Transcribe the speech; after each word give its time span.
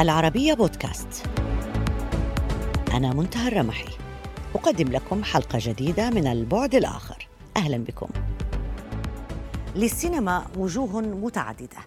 العربية 0.00 0.54
بودكاست. 0.54 1.26
أنا 2.94 3.12
منتهى 3.14 3.48
الرمحي. 3.48 3.88
أقدم 4.54 4.88
لكم 4.92 5.24
حلقة 5.24 5.58
جديدة 5.62 6.10
من 6.10 6.26
البعد 6.26 6.74
الآخر. 6.74 7.28
أهلا 7.56 7.76
بكم. 7.76 8.08
للسينما 9.76 10.46
وجوه 10.56 11.00
متعددة. 11.00 11.78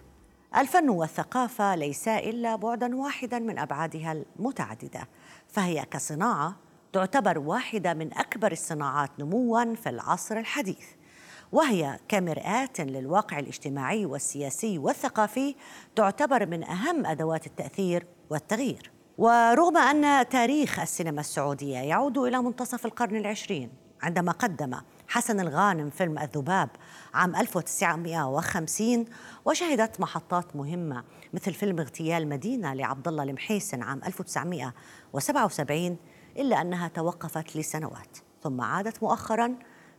الفن 0.56 0.88
والثقافة 0.90 1.74
ليسا 1.74 2.18
إلا 2.18 2.56
بعدا 2.56 2.96
واحدا 2.96 3.38
من 3.38 3.58
أبعادها 3.58 4.12
المتعددة. 4.12 5.08
فهي 5.48 5.84
كصناعة 5.90 6.56
تعتبر 6.92 7.38
واحدة 7.38 7.94
من 7.94 8.18
أكبر 8.18 8.52
الصناعات 8.52 9.10
نموا 9.18 9.74
في 9.74 9.88
العصر 9.88 10.36
الحديث. 10.36 10.86
وهي 11.52 11.98
كمرآة 12.08 12.78
للواقع 12.78 13.38
الاجتماعي 13.38 14.06
والسياسي 14.06 14.78
والثقافي 14.78 15.54
تعتبر 15.96 16.46
من 16.46 16.64
أهم 16.64 17.06
أدوات 17.06 17.46
التأثير 17.46 18.06
والتغيير. 18.30 18.90
ورغم 19.18 19.76
أن 19.76 20.28
تاريخ 20.28 20.80
السينما 20.80 21.20
السعودية 21.20 21.78
يعود 21.78 22.18
إلى 22.18 22.42
منتصف 22.42 22.86
القرن 22.86 23.16
العشرين 23.16 23.70
عندما 24.02 24.32
قدم 24.32 24.74
حسن 25.08 25.40
الغانم 25.40 25.90
فيلم 25.90 26.18
الذباب 26.18 26.68
عام 27.14 27.36
1950 27.36 29.04
وشهدت 29.44 30.00
محطات 30.00 30.56
مهمة 30.56 31.04
مثل 31.32 31.54
فيلم 31.54 31.80
اغتيال 31.80 32.28
مدينة 32.28 32.74
لعبد 32.74 33.08
الله 33.08 33.22
المحيسن 33.22 33.82
عام 33.82 34.00
1977 34.06 35.96
إلا 36.36 36.60
أنها 36.60 36.88
توقفت 36.88 37.56
لسنوات 37.56 38.18
ثم 38.42 38.60
عادت 38.60 39.02
مؤخراً 39.02 39.54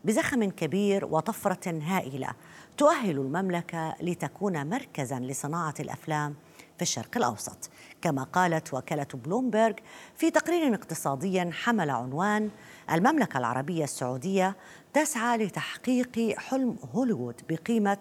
بزخم 0.06 0.44
كبير 0.44 1.06
وطفرة 1.06 1.80
هائلة 1.82 2.30
تؤهل 2.78 3.18
المملكة 3.18 3.96
لتكون 4.02 4.70
مركزا 4.70 5.20
لصناعة 5.20 5.74
الأفلام 5.80 6.36
في 6.76 6.82
الشرق 6.82 7.18
الأوسط. 7.18 7.70
كما 8.02 8.24
قالت 8.24 8.74
وكالة 8.74 9.08
بلومبرغ 9.14 9.74
في 10.16 10.32
تقرير 10.32 10.76
اقتصادي 10.76 11.52
حمل 11.52 11.90
عنوان 11.90 12.50
المملكة 12.92 13.38
العربية 13.38 13.84
السعودية 13.84 14.56
تسعى 14.94 15.38
لتحقيق 15.38 16.38
حلم 16.38 16.78
هوليوود 16.94 17.42
بقيمة 17.50 17.98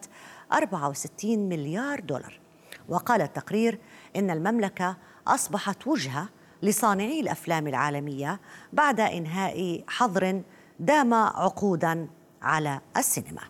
64 0.53 1.39
مليار 1.39 2.01
دولار 2.01 2.41
وقال 2.89 3.23
التقرير 3.23 3.79
إن 4.17 4.31
المملكة 4.31 4.97
أصبحت 5.27 5.87
وجهة 5.87 6.29
لصانعي 6.63 7.21
الأفلام 7.21 7.67
العالمية 7.67 8.41
بعد 8.73 9.01
إنهاء 9.01 9.85
حظر 9.89 10.43
دام 10.81 11.15
عقودا 11.15 12.09
على 12.43 12.81
السينما. 12.97 13.41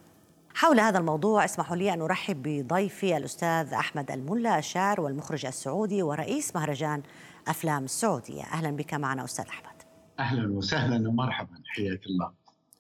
حول 0.55 0.80
هذا 0.80 0.98
الموضوع 0.98 1.44
اسمحوا 1.44 1.77
لي 1.77 1.92
أن 1.92 2.00
أرحب 2.00 2.42
بضيفي 2.42 3.16
الأستاذ 3.16 3.75
أحمد 3.75 4.11
الملا 4.11 4.58
الشاعر 4.58 5.00
والمخرج 5.00 5.47
السعودي 5.47 6.03
ورئيس 6.03 6.56
مهرجان 6.56 7.03
أفلام 7.48 7.84
السعودية. 7.84 8.42
أهلا 8.42 8.70
بك 8.70 8.94
معنا 8.94 9.25
أستاذ 9.25 9.44
أحمد. 9.48 9.83
أهلا 10.19 10.53
وسهلا 10.53 11.08
ومرحبا. 11.08 11.62
حياك 11.66 12.06
الله. 12.06 12.31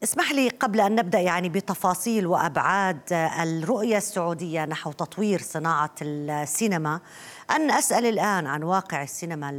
اسمح 0.02 0.32
لي 0.32 0.48
قبل 0.48 0.80
أن 0.80 0.94
نبدأ 0.94 1.20
يعني 1.20 1.48
بتفاصيل 1.48 2.26
وأبعاد 2.26 3.00
الرؤية 3.12 3.96
السعودية 3.96 4.64
نحو 4.64 4.92
تطوير 4.92 5.40
صناعة 5.40 5.94
السينما 6.02 7.00
أن 7.50 7.70
أسأل 7.70 8.06
الآن 8.06 8.46
عن 8.46 8.62
واقع 8.62 9.02
السينما 9.02 9.50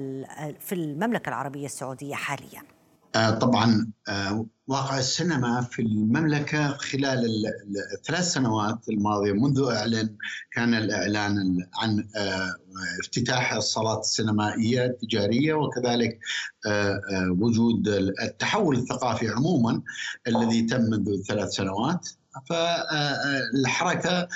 في 0.59 0.75
المملكة 0.75 1.29
العربية 1.29 1.65
السعودية 1.65 2.15
حالياً. 2.15 2.74
طبعا 3.15 3.91
آه، 4.07 4.47
واقع 4.67 4.99
السينما 4.99 5.61
في 5.61 5.81
المملكة 5.81 6.77
خلال 6.77 7.45
الثلاث 7.93 8.23
سنوات 8.33 8.89
الماضية 8.89 9.31
منذ 9.31 9.63
أعلن 9.71 10.15
كان 10.51 10.73
الإعلان 10.73 11.67
عن 11.75 12.07
آه، 12.15 12.55
افتتاح 12.99 13.53
الصالات 13.53 13.99
السينمائية 13.99 14.85
التجارية 14.85 15.53
وكذلك 15.53 16.19
وجود 17.29 17.87
التحول 18.21 18.75
الثقافي 18.75 19.29
عموما 19.29 19.81
الذي 20.27 20.61
تم 20.61 20.81
منذ 20.81 21.23
ثلاث 21.23 21.49
سنوات. 21.49 22.09
فالحركة 22.49 24.27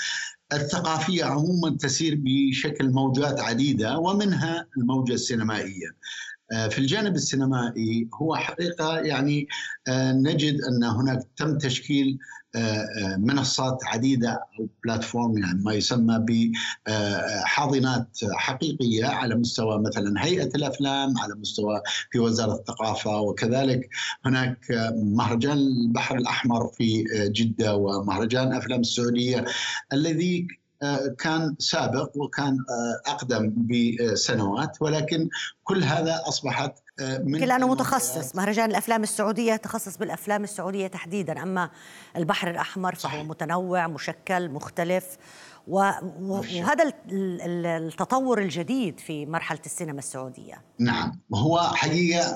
الثقافية 0.54 1.26
عموما 1.26 1.78
تسير 1.78 2.20
بشكل 2.24 2.90
موجات 2.90 3.40
عديدة 3.40 3.98
ومنها 3.98 4.68
الموجة 4.78 5.14
السينمائية. 5.14 5.88
آه، 5.88 6.29
في 6.70 6.80
الجانب 6.80 7.16
السينمائي 7.16 8.10
هو 8.14 8.36
حقيقة 8.36 9.00
يعني 9.00 9.48
آه، 9.88 10.12
نجد 10.12 10.62
أن 10.62 10.84
هناك 10.84 11.20
تم 11.38 11.58
تشكيل 11.58 12.18
آه، 12.56 13.16
منصات 13.18 13.78
عديدة 13.84 14.32
أو 14.32 14.68
بلاتفورم 14.84 15.38
يعني 15.38 15.64
ما 15.64 15.74
يسمى 15.74 16.26
بحاضنات 16.88 18.18
حقيقية 18.32 19.06
على 19.06 19.36
مستوى 19.36 19.82
مثلا 19.82 20.26
هيئة 20.26 20.50
الأفلام 20.56 21.18
على 21.18 21.36
مستوى 21.36 21.82
في 22.12 22.20
وزارة 22.20 22.56
الثقافة 22.56 23.22
وكذلك 23.22 23.90
هناك 24.26 24.66
مهرجان 24.96 25.58
البحر 25.58 26.18
الأحمر 26.18 26.68
في 26.68 27.04
جدة 27.32 27.76
ومهرجان 27.76 28.54
أفلام 28.54 28.80
السعودية 28.80 29.46
الذي 29.94 30.48
كان 31.18 31.56
سابق 31.60 32.18
وكان 32.18 32.54
آه، 32.54 33.12
أقدم 33.12 33.54
بسنوات 33.56 34.78
ولكن 34.82 35.30
كل 35.64 35.84
هذا 35.84 36.22
أصبحت 36.28 36.74
آه، 37.00 37.18
من 37.18 37.40
لأنه 37.40 37.68
متخصص 37.68 38.36
مهرجان 38.36 38.70
الأفلام 38.70 39.04
السعودية 39.04 39.56
تخصص 39.56 39.98
بالأفلام 39.98 40.44
السعودية 40.44 40.88
تحديدا 40.88 41.44
أما 41.44 41.70
البحر 42.16 42.50
الأحمر 42.50 42.96
فهو 42.96 43.12
صحيح. 43.12 43.26
متنوع 43.26 43.88
مشكل 43.88 44.50
مختلف 44.50 45.18
وهذا 45.70 46.94
التطور 47.06 48.42
الجديد 48.42 49.00
في 49.00 49.26
مرحلة 49.26 49.60
السينما 49.66 50.00
السعودية. 50.00 50.62
نعم. 50.80 51.20
هو 51.34 51.60
حقيقة 51.60 52.36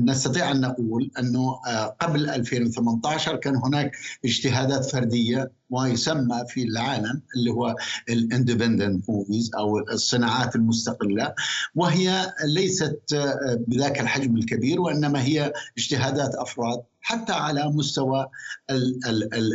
نستطيع 0.00 0.50
أن 0.50 0.60
نقول 0.60 1.10
أنه 1.18 1.60
آه، 1.66 1.96
قبل 2.00 2.30
2018 2.30 3.36
كان 3.36 3.56
هناك 3.56 3.96
اجتهادات 4.24 4.84
فردية 4.84 5.50
ما 5.70 5.88
يسمى 5.88 6.44
في 6.48 6.62
العالم 6.62 7.22
اللي 7.36 7.50
هو 7.50 7.74
ال 8.08 8.16
independent 8.16 9.10
movies 9.10 9.50
أو 9.58 9.78
الصناعات 9.78 10.56
المستقلة 10.56 11.34
وهي 11.74 12.32
ليست 12.44 13.00
آه، 13.14 13.64
بذاك 13.68 14.00
الحجم 14.00 14.36
الكبير 14.36 14.80
وإنما 14.80 15.22
هي 15.22 15.52
اجتهادات 15.78 16.34
أفراد 16.34 16.82
حتى 17.00 17.32
على 17.32 17.68
مستوى 17.68 18.26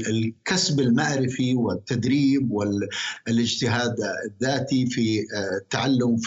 الكسب 0.09 0.79
المعرفي 0.79 1.55
والتدريب 1.55 2.51
والاجتهاد 2.51 3.95
الذاتي 4.25 4.85
في 4.85 5.19
آه، 5.19 5.57
التعلم 5.57 6.17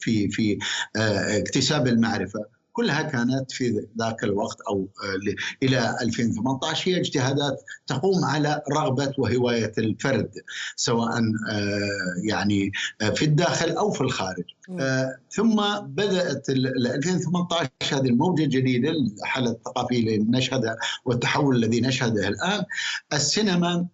في 0.00 0.28
في 0.28 0.58
آه، 0.96 1.38
اكتساب 1.38 1.86
المعرفة. 1.86 2.57
كلها 2.78 3.02
كانت 3.02 3.52
في 3.52 3.86
ذاك 3.98 4.24
الوقت 4.24 4.56
أو 4.68 4.88
آه، 5.04 5.34
إلى 5.62 5.96
2018 6.02 6.90
هي 6.90 7.00
اجتهادات 7.00 7.62
تقوم 7.86 8.24
على 8.24 8.62
رغبة 8.72 9.14
وهواية 9.18 9.72
الفرد 9.78 10.30
سواء 10.76 11.18
آه، 11.50 11.82
يعني 12.24 12.72
آه، 13.00 13.10
في 13.10 13.24
الداخل 13.24 13.70
أو 13.70 13.90
في 13.90 14.00
الخارج. 14.00 14.44
ثم 15.30 15.56
بدأت 15.80 16.50
2018 16.50 17.70
هذه 17.92 18.06
الموجة 18.06 18.44
الجديده 18.44 18.90
الحالة 18.90 19.50
الثقافية 19.50 19.98
اللي 19.98 20.18
نشهدها 20.18 20.76
والتحول 21.04 21.56
الذي 21.56 21.80
نشهده 21.80 22.28
الآن. 22.28 22.64
السينما 23.12 23.86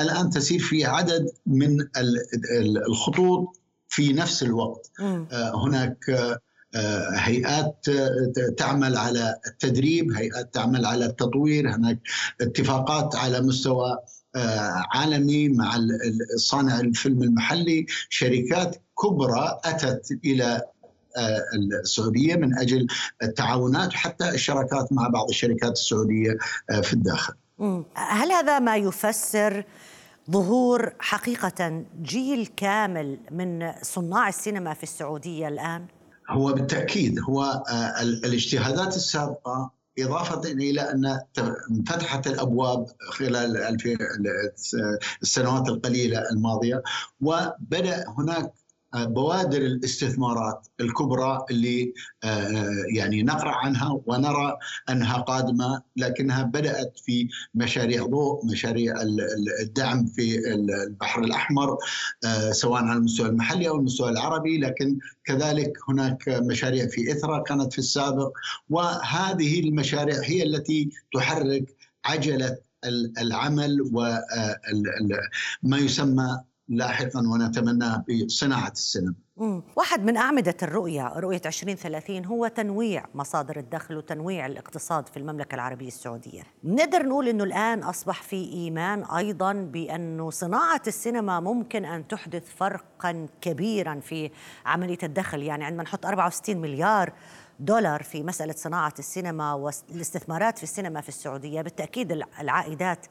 الآن 0.00 0.30
تسير 0.30 0.58
في 0.58 0.84
عدد 0.84 1.26
من 1.46 1.76
الخطوط 2.88 3.60
في 3.88 4.12
نفس 4.12 4.42
الوقت. 4.42 4.90
هناك 5.54 5.98
هيئات 7.14 7.86
آه، 7.88 8.54
تعمل 8.56 8.96
على 8.96 9.36
التدريب 9.46 10.12
هيئات 10.12 10.54
تعمل 10.54 10.86
على 10.86 11.04
التطوير 11.06 11.74
هناك 11.74 11.98
اتفاقات 12.40 13.16
على 13.16 13.40
مستوى 13.40 13.98
آه، 14.36 14.82
عالمي 14.94 15.48
مع 15.48 15.78
صانع 16.36 16.80
الفيلم 16.80 17.22
المحلي 17.22 17.86
شركات 18.08 18.76
كبرى 19.02 19.58
أتت 19.64 20.18
إلى 20.24 20.62
السعودية 21.82 22.36
من 22.36 22.58
أجل 22.58 22.86
التعاونات 23.22 23.88
وحتى 23.94 24.28
الشراكات 24.28 24.92
مع 24.92 25.08
بعض 25.08 25.28
الشركات 25.28 25.72
السعودية 25.72 26.36
في 26.82 26.92
الداخل. 26.92 27.34
هل 27.94 28.32
هذا 28.32 28.58
ما 28.58 28.76
يفسر 28.76 29.64
ظهور 30.30 30.92
حقيقة 30.98 31.84
جيل 32.02 32.46
كامل 32.56 33.18
من 33.30 33.72
صناع 33.82 34.28
السينما 34.28 34.74
في 34.74 34.82
السعودية 34.82 35.48
الآن؟ 35.48 35.86
هو 36.32 36.52
بالتأكيد 36.52 37.20
هو 37.20 37.42
آه، 37.42 38.02
الاجتهادات 38.02 38.96
السابقة 38.96 39.70
إضافة 39.98 40.52
إلى 40.52 40.80
أن 40.80 41.20
انفتحت 41.70 42.26
الأبواب 42.26 42.86
خلال 43.10 43.56
السنوات 45.22 45.68
القليلة 45.68 46.30
الماضية 46.30 46.82
وبدأ 47.20 48.04
هناك 48.08 48.52
بوادر 48.94 49.58
الاستثمارات 49.58 50.66
الكبرى 50.80 51.44
اللي 51.50 51.92
يعني 52.94 53.22
نقرأ 53.22 53.50
عنها 53.50 54.02
ونرى 54.06 54.56
أنها 54.90 55.18
قادمة 55.18 55.82
لكنها 55.96 56.42
بدأت 56.42 56.98
في 57.04 57.28
مشاريع 57.54 58.06
ضوء، 58.06 58.46
مشاريع 58.46 58.94
الدعم 59.60 60.06
في 60.06 60.54
البحر 60.54 61.24
الأحمر 61.24 61.76
سواء 62.50 62.82
على 62.82 62.98
المستوى 62.98 63.28
المحلي 63.28 63.68
أو 63.68 63.76
المستوى 63.76 64.10
العربي، 64.10 64.58
لكن 64.58 64.98
كذلك 65.24 65.72
هناك 65.88 66.28
مشاريع 66.28 66.86
في 66.86 67.12
إثرا 67.12 67.42
كانت 67.42 67.72
في 67.72 67.78
السابق. 67.78 68.30
وهذه 68.70 69.60
المشاريع 69.60 70.20
هي 70.22 70.42
التي 70.42 70.90
تحرك 71.14 71.76
عجلة 72.04 72.58
العمل 73.18 73.80
وما 75.62 75.78
يسمى 75.78 76.40
لاحقا 76.68 77.20
ونتمناه 77.20 78.04
بصناعة 78.26 78.70
السينما. 78.70 79.14
واحد 79.76 80.04
من 80.04 80.16
أعمدة 80.16 80.56
الرؤية 80.62 81.08
رؤية 81.08 81.40
2030 81.46 82.24
هو 82.24 82.46
تنويع 82.46 83.04
مصادر 83.14 83.58
الدخل 83.58 83.96
وتنويع 83.96 84.46
الاقتصاد 84.46 85.08
في 85.08 85.16
المملكة 85.16 85.54
العربية 85.54 85.86
السعودية. 85.86 86.42
نقدر 86.64 87.06
نقول 87.06 87.28
أنه 87.28 87.44
الآن 87.44 87.82
أصبح 87.82 88.22
في 88.22 88.36
إيمان 88.36 89.04
أيضا 89.04 89.52
بأنه 89.52 90.30
صناعة 90.30 90.82
السينما 90.86 91.40
ممكن 91.40 91.84
أن 91.84 92.08
تحدث 92.08 92.54
فرقا 92.56 93.26
كبيرا 93.40 94.00
في 94.00 94.30
عملية 94.66 94.98
الدخل. 95.02 95.42
يعني 95.42 95.64
عندما 95.64 95.82
نحط 95.82 96.06
64 96.06 96.56
مليار 96.56 97.12
دولار 97.60 98.02
في 98.02 98.22
مسألة 98.22 98.54
صناعة 98.56 98.94
السينما 98.98 99.54
والاستثمارات 99.54 100.58
في 100.58 100.64
السينما 100.64 101.00
في 101.00 101.08
السعودية 101.08 101.62
بالتأكيد 101.62 102.22
العائدات 102.40 103.06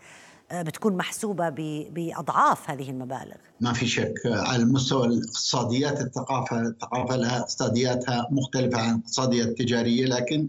بتكون 0.54 0.98
محسوبة 0.98 1.50
بأضعاف 1.90 2.70
هذه 2.70 2.90
المبالغ. 2.90 3.36
ما 3.62 3.74
في 3.74 3.88
شك 3.88 4.14
على 4.26 4.66
مستوى 4.66 5.08
الاقتصاديات 5.08 6.02
الثقافة 6.02 6.62
الثقافة 6.62 7.16
لها 7.16 7.40
اقتصادياتها 7.40 8.28
مختلفة 8.32 8.82
عن 8.82 8.96
الاقتصاديات 8.96 9.48
التجارية 9.48 10.06
لكن 10.06 10.48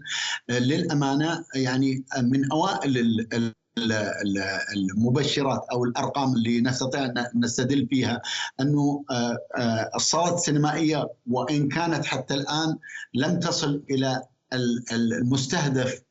للأمانة 0.49 1.45
يعني 1.55 2.03
من 2.17 2.51
أوائل 2.51 3.27
المبشرات 4.75 5.65
أو 5.71 5.83
الأرقام 5.85 6.33
اللي 6.33 6.61
نستطيع 6.61 7.05
أن 7.05 7.25
نستدل 7.35 7.87
فيها 7.87 8.21
أنه 8.59 9.03
آه، 9.11 9.37
آه، 9.57 9.89
الصالات 9.95 10.33
السينمائية 10.33 11.09
وإن 11.27 11.69
كانت 11.69 12.05
حتى 12.05 12.33
الآن 12.33 12.77
لم 13.13 13.39
تصل 13.39 13.83
إلى 13.89 14.21
المستهدف 14.91 16.01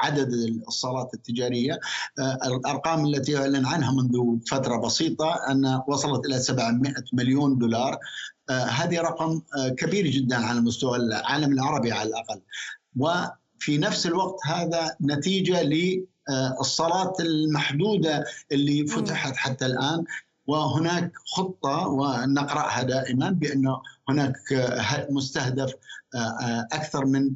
عدد 0.00 0.32
الصالات 0.68 1.14
التجارية. 1.14 1.80
آه، 2.18 2.38
الأرقام 2.44 3.06
التي 3.06 3.38
اعلن 3.38 3.66
عنها 3.66 3.92
منذ 3.92 4.38
فترة 4.46 4.76
بسيطة 4.76 5.34
أن 5.50 5.82
وصلت 5.88 6.26
إلى 6.26 6.38
700 6.38 6.94
مليون 7.12 7.58
دولار. 7.58 7.98
هذه 8.50 9.00
رقم 9.00 9.42
كبير 9.76 10.06
جدا 10.06 10.36
على 10.36 10.60
مستوى 10.60 10.96
العالم 10.96 11.52
العربي 11.52 11.92
على 11.92 12.08
الأقل. 12.08 12.40
وفي 12.96 13.78
نفس 13.78 14.06
الوقت 14.06 14.46
هذا 14.46 14.96
نتيجة 15.02 15.62
الصلاة 16.60 17.12
المحدودة 17.20 18.24
اللي 18.52 18.86
فتحت 18.86 19.36
حتى 19.36 19.66
الآن. 19.66 20.04
وهناك 20.48 21.12
خطة 21.26 21.88
ونقرأها 21.88 22.82
دائما 22.82 23.30
بأنه 23.30 23.82
هناك 24.08 24.36
مستهدف 25.10 25.74
أكثر 26.72 27.06
من 27.06 27.30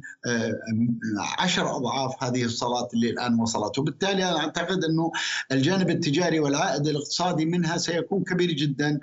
عشر 1.37 1.75
أضعاف 1.75 2.23
هذه 2.23 2.43
الصلاة 2.43 2.87
اللي 2.93 3.09
الآن 3.09 3.39
وصلت. 3.39 3.79
وبالتالي 3.79 4.29
أنا 4.29 4.39
أعتقد 4.39 4.83
أنه 4.83 5.11
الجانب 5.51 5.89
التجاري 5.89 6.39
والعائد 6.39 6.87
الاقتصادي 6.87 7.45
منها 7.45 7.77
سيكون 7.77 8.23
كبير 8.23 8.51
جدا. 8.51 8.99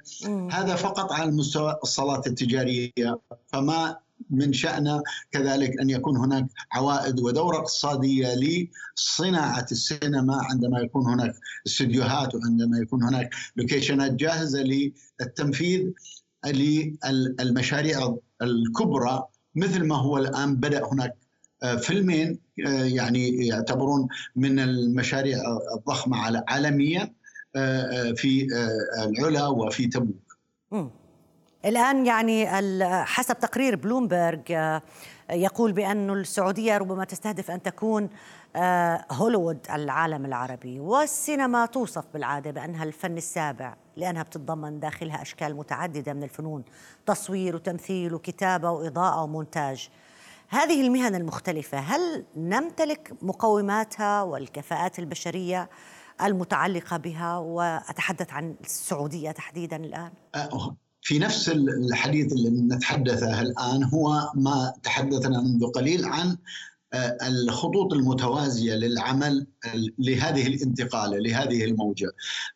هذا 0.50 0.74
فقط 0.74 1.12
على 1.12 1.30
مستوى 1.30 1.78
الصلاة 1.82 2.22
التجارية. 2.26 3.20
فما 3.46 3.96
من 4.30 4.52
شأنه 4.52 5.02
كذلك 5.32 5.80
أن 5.80 5.90
يكون 5.90 6.16
هناك 6.16 6.46
عوائد 6.72 7.20
ودورة 7.20 7.56
اقتصادية 7.58 8.28
لصناعة 8.34 9.66
السينما 9.72 10.40
عندما 10.42 10.80
يكون 10.80 11.06
هناك 11.06 11.34
استديوهات 11.66 12.34
وعندما 12.34 12.78
يكون 12.78 13.02
هناك 13.02 13.30
لوكيشنات 13.56 14.12
جاهزة 14.12 14.62
للتنفيذ. 15.20 15.90
للمشاريع 16.46 18.16
الكبرى 18.42 19.24
مثل 19.54 19.86
ما 19.86 19.96
هو 19.96 20.18
الآن 20.18 20.56
بدأ 20.56 20.84
هناك 20.92 21.16
آه، 21.62 21.76
فيلمين 21.76 22.38
آه، 22.66 22.84
يعني 22.84 23.46
يعتبرون 23.46 24.08
من 24.36 24.58
المشاريع 24.58 25.38
الضخمة 25.76 26.42
عالميا 26.48 27.14
آه، 27.56 28.12
في 28.12 28.46
العلا 28.98 29.46
وفي 29.46 29.86
تبوك. 29.86 30.36
الآن 31.64 32.06
يعني 32.06 32.46
حسب 33.04 33.38
تقرير 33.38 33.76
بلومبرج 33.76 34.52
آه، 34.52 34.82
يقول 35.30 35.72
بأن 35.72 36.10
السعودية 36.10 36.78
ربما 36.78 37.04
تستهدف 37.04 37.50
أن 37.50 37.62
تكون 37.62 38.08
آه، 38.56 39.04
هوليوود 39.12 39.58
العالم 39.70 40.24
العربي 40.24 40.80
والسينما 40.80 41.66
توصف 41.66 42.04
بالعادة 42.14 42.50
بأنها 42.50 42.84
الفن 42.84 43.16
السابع 43.16 43.76
لأنها 43.96 44.22
بتتضمن 44.22 44.80
داخلها 44.80 45.22
أشكال 45.22 45.56
متعددة 45.56 46.12
من 46.12 46.22
الفنون 46.22 46.64
تصوير 47.06 47.56
وتمثيل 47.56 48.14
وكتابة 48.14 48.70
وإضاءة 48.70 49.22
ومونتاج 49.22 49.88
هذه 50.48 50.86
المهن 50.86 51.14
المختلفة 51.14 51.78
هل 51.78 52.24
نمتلك 52.36 53.12
مقوماتها 53.22 54.22
والكفاءات 54.22 54.98
البشرية 54.98 55.70
المتعلقة 56.22 56.96
بها 56.96 57.38
وأتحدث 57.38 58.32
عن 58.32 58.54
السعودية 58.64 59.30
تحديدا 59.30 59.76
الآن؟ 59.76 60.12
في 61.02 61.18
نفس 61.18 61.48
الحديث 61.48 62.32
اللي 62.32 62.50
نتحدثه 62.74 63.40
الآن 63.40 63.84
هو 63.84 64.32
ما 64.34 64.72
تحدثنا 64.82 65.40
منذ 65.40 65.66
قليل 65.66 66.04
عن 66.04 66.36
الخطوط 67.22 67.92
المتوازية 67.92 68.74
للعمل 68.74 69.46
لهذه 69.98 70.46
الانتقالة 70.46 71.18
لهذه 71.18 71.64
الموجة. 71.64 72.10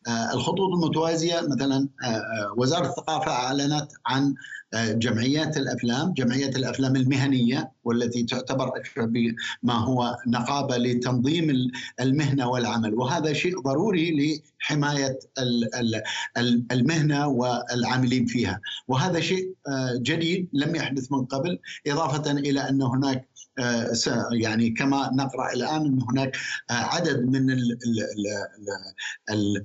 آه، 0.07 0.33
الخطوط 0.33 0.73
المتوازية 0.73 1.41
مثلا 1.41 1.89
آه، 2.03 2.53
وزارة 2.57 2.87
الثقافة 2.87 3.31
أعلنت 3.31 3.87
عن 4.05 4.35
جمعيات 4.75 5.57
الأفلام، 5.57 6.13
جمعيات 6.13 6.55
الأفلام 6.55 6.95
المهنية 6.95 7.71
والتي 7.83 8.23
تعتبر 8.23 8.71
بما 8.97 9.73
هو 9.73 10.17
نقابة 10.27 10.77
لتنظيم 10.77 11.71
المهنة 11.99 12.49
والعمل، 12.49 12.93
وهذا 12.93 13.33
شيء 13.33 13.61
ضروري 13.61 14.39
لحماية 14.59 15.19
المهنة 16.71 17.27
والعاملين 17.27 18.25
فيها، 18.25 18.61
وهذا 18.87 19.19
شيء 19.19 19.53
جديد 19.95 20.49
لم 20.53 20.75
يحدث 20.75 21.11
من 21.11 21.25
قبل، 21.25 21.59
إضافة 21.87 22.31
إلى 22.31 22.69
أن 22.69 22.81
هناك 22.81 23.29
يعني 24.31 24.69
كما 24.69 25.09
نقرأ 25.13 25.53
الآن 25.53 25.85
إن 25.85 26.01
هناك 26.09 26.37
عدد 26.69 27.25
من 27.25 27.57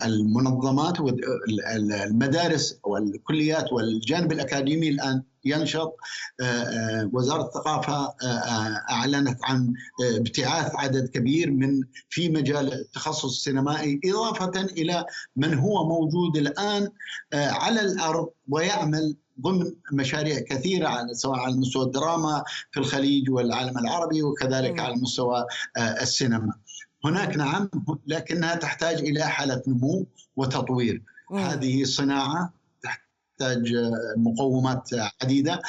المنظمات 0.05 1.01
والمدارس 1.01 2.79
والكليات 2.85 3.73
والجانب 3.73 4.33
الأكاديمي 4.33 4.89
الآن 4.89 5.23
ينشط. 5.45 5.97
وزارة 7.13 7.43
الثقافة 7.47 8.15
أعلنت 8.91 9.39
عن 9.45 9.75
ابتعاث 10.17 10.73
عدد 10.75 11.09
كبير 11.09 11.51
من 11.51 11.81
في 12.09 12.29
مجال 12.29 12.73
التخصص 12.73 13.25
السينمائي 13.25 14.01
إضافة 14.05 14.61
إلى 14.61 15.05
من 15.37 15.55
هو 15.55 15.89
موجود 15.89 16.37
الآن 16.37 16.89
على 17.35 17.81
الأرض 17.81 18.29
ويعمل 18.49 19.17
ضمن 19.41 19.73
مشاريع 19.93 20.39
كثيرة 20.39 20.89
على 20.89 21.15
سواء 21.15 21.39
على 21.39 21.57
مستوى 21.57 21.85
الدراما 21.85 22.45
في 22.71 22.81
الخليج 22.81 23.31
والعالم 23.31 23.79
العربي 23.79 24.23
وكذلك 24.23 24.81
على 24.81 24.95
مستوى 24.95 25.47
آه، 25.77 25.81
السينما. 26.03 26.53
هناك 27.05 27.37
نعم 27.37 27.71
لكنها 28.07 28.55
تحتاج 28.55 28.99
إلى 28.99 29.25
حالة 29.25 29.63
نمو 29.67 30.07
وتطوير. 30.37 31.03
هذه 31.35 31.85
صناعة 31.85 32.53
تحتاج 32.83 33.75
آه، 33.75 34.15
مقومات 34.17 34.91
عديدة 35.23 35.63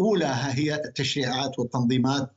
اولها 0.00 0.54
هي 0.58 0.74
التشريعات 0.74 1.58
والتنظيمات 1.58 2.32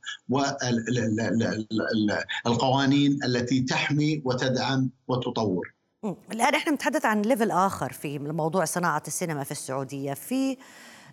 والقوانين 2.44 3.24
التي 3.24 3.60
تحمي 3.60 4.22
وتدعم 4.24 4.90
وتطور. 5.08 5.74
الآن 6.04 6.54
إحنا 6.54 6.72
نتحدث 6.72 7.04
عن 7.04 7.22
ليفل 7.22 7.50
آخر 7.50 7.92
في 7.92 8.18
موضوع 8.18 8.64
صناعة 8.64 9.02
السينما 9.06 9.44
في 9.44 9.50
السعودية. 9.50 10.14
في 10.14 10.56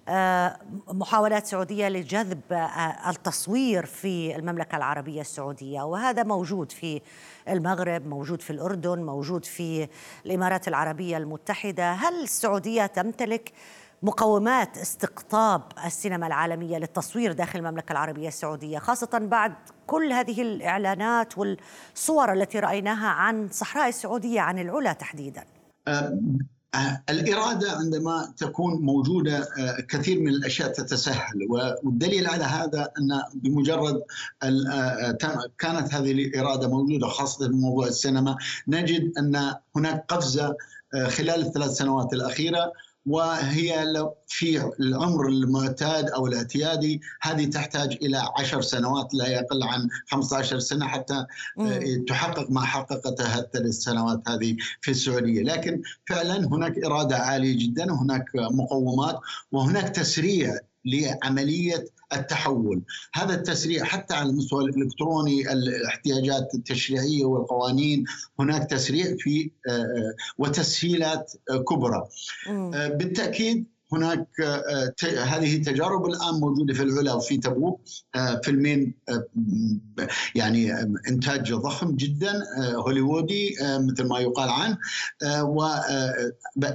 آه، 0.09 0.59
محاولات 0.87 1.45
سعودية 1.45 1.89
لجذب 1.89 2.41
آه، 2.51 3.09
التصوير 3.09 3.85
في 3.85 4.35
المملكة 4.35 4.75
العربية 4.75 5.21
السعودية 5.21 5.81
وهذا 5.81 6.23
موجود 6.23 6.71
في 6.71 7.01
المغرب 7.49 8.07
موجود 8.07 8.41
في 8.41 8.49
الأردن 8.49 9.03
موجود 9.03 9.45
في 9.45 9.87
الإمارات 10.25 10.67
العربية 10.67 11.17
المتحدة. 11.17 11.91
هل 11.91 12.23
السعودية 12.23 12.85
تمتلك 12.85 13.51
مقومات 14.03 14.77
استقطاب 14.77 15.61
السينما 15.85 16.27
العالمية 16.27 16.77
للتصوير 16.77 17.31
داخل 17.31 17.59
المملكة 17.59 17.91
العربية 17.91 18.27
السعودية 18.27 18.79
خاصة 18.79 19.19
بعد 19.21 19.53
كل 19.87 20.13
هذه 20.13 20.41
الإعلانات 20.41 21.37
والصور 21.37 22.33
التي 22.33 22.59
رأيناها 22.59 23.07
عن 23.07 23.49
صحراء 23.51 23.89
السعودية 23.89 24.41
عن 24.41 24.59
العلا 24.59 24.93
تحديدا. 24.93 25.43
آه، 26.75 27.03
الإرادة 27.09 27.71
عندما 27.71 28.33
تكون 28.37 28.81
موجودة 28.81 29.37
آه، 29.37 29.81
كثير 29.89 30.19
من 30.19 30.27
الأشياء 30.27 30.71
تتسهل 30.71 31.47
والدليل 31.83 32.27
على 32.27 32.43
هذا 32.43 32.91
أن 32.99 33.21
بمجرد 33.33 34.01
آه، 34.43 35.17
كانت 35.59 35.93
هذه 35.93 36.11
الإرادة 36.11 36.67
موجودة 36.67 37.07
خاصة 37.07 37.47
في 37.47 37.53
موضوع 37.53 37.87
السينما 37.87 38.37
نجد 38.67 39.17
أن 39.17 39.55
هناك 39.75 40.05
قفزة 40.07 40.55
خلال 41.07 41.41
الثلاث 41.41 41.71
سنوات 41.71 42.13
الأخيرة 42.13 42.71
وهي 43.07 43.95
في 44.27 44.71
العمر 44.79 45.27
المعتاد 45.27 46.09
أو 46.09 46.27
الاعتيادي 46.27 47.01
هذه 47.21 47.45
تحتاج 47.45 47.97
إلى 48.01 48.29
عشر 48.39 48.61
سنوات 48.61 49.13
لا 49.13 49.27
يقل 49.27 49.63
عن 49.63 49.87
15 50.07 50.59
سنة 50.59 50.87
حتى 50.87 51.25
مم. 51.57 52.05
تحقق 52.07 52.51
ما 52.51 52.61
حققتها 52.61 53.39
الثلاث 53.39 53.73
سنوات 53.73 54.29
هذه 54.29 54.57
في 54.81 54.91
السعودية، 54.91 55.43
لكن 55.43 55.81
فعلا 56.09 56.47
هناك 56.47 56.83
إرادة 56.85 57.17
عالية 57.17 57.65
جدا 57.65 57.93
وهناك 57.93 58.25
مقومات 58.35 59.19
وهناك 59.51 59.89
تسريع 59.89 60.57
لعملية 60.85 61.85
التحول. 62.13 62.81
هذا 63.13 63.35
التسريع 63.35 63.83
حتى 63.83 64.13
على 64.13 64.29
المستوى 64.29 64.63
الإلكتروني 64.63 65.51
الاحتياجات 65.53 66.55
التشريعية 66.55 67.25
والقوانين 67.25 68.05
هناك 68.39 68.69
تسريع 68.69 69.15
في 69.19 69.51
آه، 69.69 69.71
آه، 69.71 70.13
وتسهيلات 70.37 71.33
آه، 71.51 71.57
كبرى. 71.57 72.07
بالتأكيد 72.97 73.65
هناك 73.93 74.27
آه، 74.43 74.93
هذه 75.23 75.63
تجارب 75.63 76.05
الآن 76.05 76.33
موجودة 76.39 76.73
في 76.73 76.83
العلا 76.83 77.13
وفي 77.13 77.37
تبوك 77.37 77.81
آه، 78.15 78.41
فيلمين 78.43 78.93
آه، 79.09 79.27
يعني 80.35 80.73
إنتاج 81.09 81.53
ضخم 81.53 81.95
جدا 81.95 82.33
هوليوودي 82.75 83.55
مثل 83.61 84.07
ما 84.07 84.19
يقال 84.19 84.49
عنه 84.49 84.77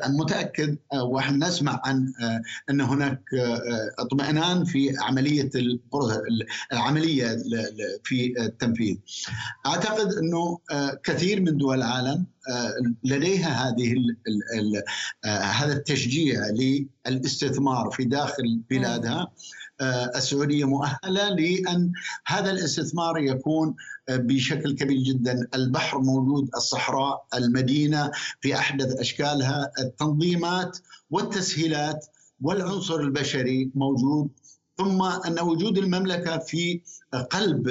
ومتاكد 0.08 0.78
وإحنا 0.94 1.48
نسمع 1.48 1.80
عن 1.84 2.12
أن 2.70 2.80
هناك 2.80 3.22
اطمئنان 3.98 4.64
في 4.64 4.94
عملية 4.98 5.50
العملية 6.72 7.36
في 8.04 8.34
التنفيذ. 8.38 8.96
أعتقد 9.66 10.12
أنه 10.12 10.58
كثير 11.04 11.40
من 11.40 11.56
دول 11.56 11.76
العالم 11.76 12.26
لديها 13.04 13.68
هذه 13.68 13.94
هذا 15.26 15.72
التشجيع 15.72 16.40
الاستثمار 17.06 17.90
في 17.90 18.04
داخل 18.04 18.60
بلادها. 18.70 19.32
آه، 19.80 20.10
السعودية 20.16 20.64
مؤهلة 20.64 21.28
لأن 21.28 21.92
هذا 22.26 22.50
الاستثمار 22.50 23.18
يكون 23.18 23.74
آه، 24.08 24.16
بشكل 24.16 24.74
كبير 24.74 24.98
جدا. 24.98 25.46
البحر 25.54 25.98
موجود 25.98 26.50
الصحراء 26.56 27.26
المدينة 27.34 28.10
في 28.40 28.54
أحدث 28.54 29.00
أشكالها. 29.00 29.70
التنظيمات 29.78 30.78
والتسهيلات 31.10 32.06
والعنصر 32.42 33.00
البشري 33.00 33.70
موجود. 33.74 34.30
ثم 34.78 35.02
أن 35.02 35.40
وجود 35.40 35.78
المملكة 35.78 36.38
في 36.38 36.80
قلب 37.14 37.68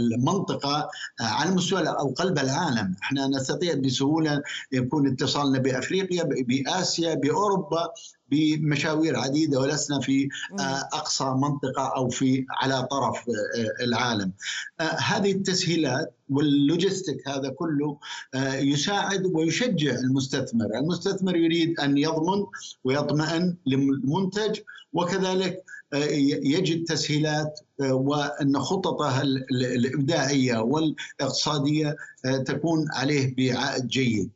المنطقة 0.00 0.88
على 1.20 1.50
مستوى 1.50 1.88
أو 1.88 2.08
قلب 2.08 2.38
العالم، 2.38 2.94
إحنا 3.02 3.26
نستطيع 3.26 3.74
بسهولة 3.74 4.42
يكون 4.72 5.06
اتصالنا 5.06 5.58
بأفريقيا 5.58 6.22
بآسيا 6.24 7.14
بأوروبا. 7.14 7.88
بمشاوير 8.30 9.16
عديدة 9.16 9.60
ولسنا 9.60 10.00
في 10.00 10.28
أقصى 10.92 11.24
منطقة 11.24 11.96
أو 11.96 12.08
في 12.08 12.46
على 12.50 12.82
طرف 12.90 13.24
العالم. 13.80 14.32
هذه 14.80 15.32
التسهيلات 15.32 16.14
واللوجستيك 16.28 17.28
هذا 17.28 17.48
كله 17.48 17.98
يساعد 18.44 19.26
ويشجع 19.26 19.94
المستثمر، 19.94 20.66
المستثمر 20.74 21.36
يريد 21.36 21.80
أن 21.80 21.98
يضمن 21.98 22.46
ويطمئن 22.84 23.56
للمنتج 23.66 24.60
وكذلك 24.92 25.64
يجد 25.94 26.84
تسهيلات 26.84 27.60
آه، 27.80 27.94
وأن 27.94 28.58
خططها 28.58 29.22
الإبداعية 29.22 30.58
والإقتصادية 30.58 31.96
آه، 32.24 32.36
تكون 32.36 32.88
عليه 32.92 33.34
بعائد 33.36 33.86
جيد. 33.88 34.30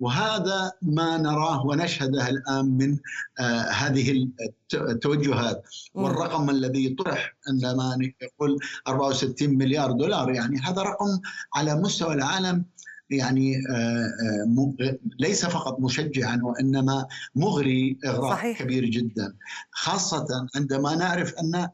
وهذا 0.00 0.72
ما 0.82 1.16
نراه 1.16 1.66
ونشهده 1.66 2.28
الآن 2.28 2.64
من 2.64 2.98
آه 3.40 3.70
هذه 3.70 4.28
التوجهات. 4.74 5.62
والرقم 5.94 6.50
الذي 6.50 6.88
طرح 6.88 7.36
عندما 7.48 7.98
يقول 8.22 8.58
64 8.88 9.48
مليار 9.48 9.92
دولار 9.92 10.30
يعني 10.30 10.58
هذا 10.58 10.82
رقم 10.82 11.20
على 11.54 11.74
مستوى 11.74 12.14
العالم 12.14 12.64
يعني 13.10 13.56
آه، 13.70 14.06
آه، 14.80 14.98
ليس 15.18 15.46
فقط 15.46 15.80
مشجعا 15.80 16.40
وإنما 16.42 17.06
مغري 17.34 17.98
اغراء 18.04 18.30
صحيح. 18.30 18.62
كبير 18.62 18.84
جدا. 18.84 19.34
خاصة 19.70 20.46
عندما 20.54 20.94
نعرف 20.94 21.34
أن 21.34 21.68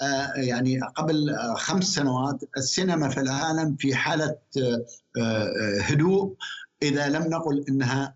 آه، 0.00 0.32
يعني 0.36 0.80
قبل 0.80 1.36
خمس 1.56 1.84
سنوات 1.84 2.40
السينما 2.56 3.08
في 3.08 3.20
العالم 3.20 3.76
في 3.76 3.94
حالة 3.94 4.36
هدوء 5.82 6.36
إذا 6.82 7.08
لم 7.08 7.22
نقل 7.22 7.64
إنها 7.68 8.14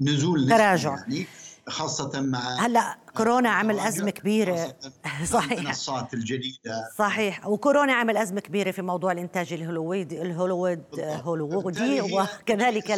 نزول 0.00 0.48
تراجع. 0.48 0.96
يعني 0.96 1.26
خاصة 1.68 2.20
مع 2.20 2.60
هلا 2.60 2.98
كورونا 3.16 3.50
عمل 3.50 3.78
أزمة 3.78 4.10
كبيرة. 4.10 4.76
صحيح. 5.24 5.58
المنصات 5.58 6.14
الجديدة. 6.14 6.90
صحيح. 6.98 7.46
وكورونا 7.46 7.92
عمل 7.92 8.16
أزمة 8.16 8.40
كبيرة 8.40 8.70
في 8.70 8.82
موضوع 8.82 9.12
الإنتاج 9.12 9.52
الهوليوودي 9.52 10.22
الهوليوود 10.22 10.84
هوليوودي 11.00 12.00
وكذلك 12.00 12.90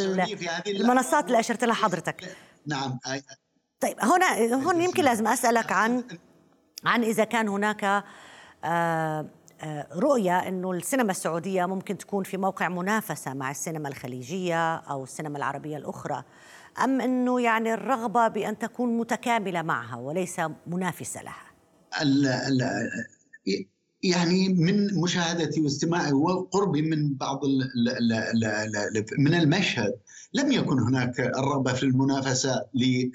المنصات 0.66 1.26
اللي 1.26 1.40
أشرت 1.40 1.64
لها 1.64 1.74
حضرتك. 1.74 2.36
نعم. 2.66 2.98
طيب 3.80 3.96
هنا 4.00 4.54
هون 4.54 4.80
يمكن 4.80 5.04
لازم 5.04 5.26
أسألك 5.26 5.72
عن 5.72 6.04
عن 6.84 7.04
إذا 7.04 7.24
كان 7.24 7.48
هناك 7.48 7.84
آه، 7.84 8.04
آه، 8.64 9.26
رؤية 9.96 10.38
أنه 10.38 10.72
السينما 10.72 11.10
السعودية 11.10 11.66
ممكن 11.66 11.98
تكون 11.98 12.24
في 12.24 12.36
موقع 12.36 12.68
منافسة 12.68 13.34
مع 13.34 13.50
السينما 13.50 13.88
الخليجية 13.88 14.76
أو 14.76 15.04
السينما 15.04 15.38
العربية 15.38 15.76
الأخرى. 15.76 16.24
أم 16.84 17.00
أنه 17.00 17.40
يعني 17.40 17.74
الرغبة 17.74 18.28
بأن 18.28 18.58
تكون 18.58 18.98
متكاملة 18.98 19.62
معها 19.62 19.96
وليس 19.96 20.40
منافسة 20.66 21.22
لها؟ 21.22 21.48
يعني 24.02 24.48
من 24.48 25.00
مشاهدتي 25.00 25.60
واستماعي 25.60 26.12
وقربي 26.12 26.82
من 26.82 27.14
بعض 27.14 27.40
من 29.18 29.34
المشهد. 29.34 29.94
لم 30.34 30.52
يكن 30.52 30.78
هناك 30.78 31.20
الرغبة 31.20 31.72
في 31.72 31.82
المنافسة 31.82 32.50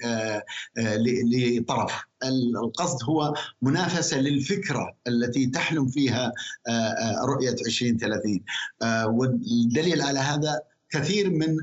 آه، 0.04 0.44
آه، 0.78 0.96
لطرف. 0.98 1.92
القصد 2.64 3.04
هو 3.04 3.34
منافسة 3.62 4.20
للفكرة 4.20 4.96
التي 5.06 5.46
تحلم 5.46 5.88
فيها 5.88 6.32
آه، 6.68 7.24
رؤية 7.24 7.56
2030 7.66 8.44
والدليل 9.06 10.02
على 10.02 10.18
هذا 10.18 10.60
كثير 10.90 11.30
من 11.30 11.56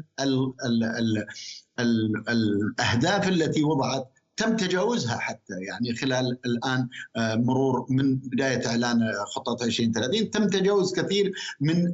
الأهداف 1.80 3.28
التي 3.28 3.64
وضعت 3.64 4.11
تم 4.38 4.56
تجاوزها 4.56 5.18
حتى 5.18 5.54
يعني 5.68 5.96
خلال 5.96 6.38
الآن 6.46 6.88
آه، 7.16 7.36
مرور 7.36 7.86
من 7.90 8.16
بداية 8.16 8.68
إعلان 8.68 9.00
خطة 9.36 9.66
2030 9.66 10.32
تم 10.32 10.48
تجاوز 10.48 11.00
كثير 11.00 11.32
من 11.62 11.94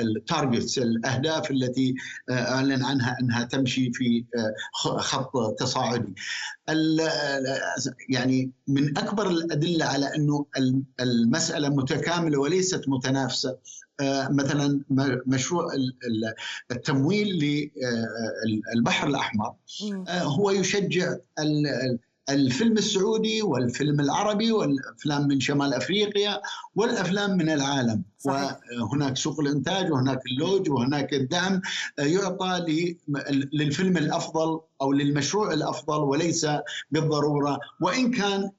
التارجتس 0.00 0.78
الأهداف 0.78 1.50
التي 1.50 1.94
آه، 2.30 2.32
أعلن 2.32 2.84
عنها 2.84 3.16
إنها 3.20 3.44
تمشي 3.44 3.90
في 3.92 4.24
آه، 4.36 4.98
خط 5.00 5.32
تصاعدي. 5.58 6.14
يعني 8.08 8.52
من 8.68 8.98
أكبر 8.98 9.30
الأدلة 9.30 9.84
على 9.84 10.14
إنه 10.16 10.46
المسألة 11.00 11.68
متكاملة 11.68 12.38
وليست 12.38 12.88
متنافسة 12.88 13.56
مثلا 14.30 14.80
مشروع 15.26 15.72
التمويل 16.70 17.38
للبحر 18.74 19.08
الأحمر. 19.08 19.52
هو 20.08 20.50
يشجع 20.50 21.16
الفيلم 22.30 22.78
السعودي 22.78 23.42
والفيلم 23.42 24.00
العربي 24.00 24.52
والأفلام 24.52 25.28
من 25.28 25.40
شمال 25.40 25.74
أفريقيا 25.74 26.40
والأفلام 26.74 27.30
من 27.30 27.50
العالم. 27.50 28.02
صحيح. 28.18 28.58
وهناك 28.82 29.16
سوق 29.16 29.40
الإنتاج 29.40 29.92
وهناك 29.92 30.20
اللوج 30.26 30.70
وهناك 30.70 31.14
الدعم 31.14 31.60
يعطى 31.98 32.66
للفيلم 33.52 33.96
الأفضل 33.96 34.60
أو 34.80 34.92
للمشروع 34.92 35.52
الأفضل 35.52 35.98
وليس 35.98 36.46
بالضرورة. 36.90 37.60
وإن 37.80 38.10
كان 38.10 38.50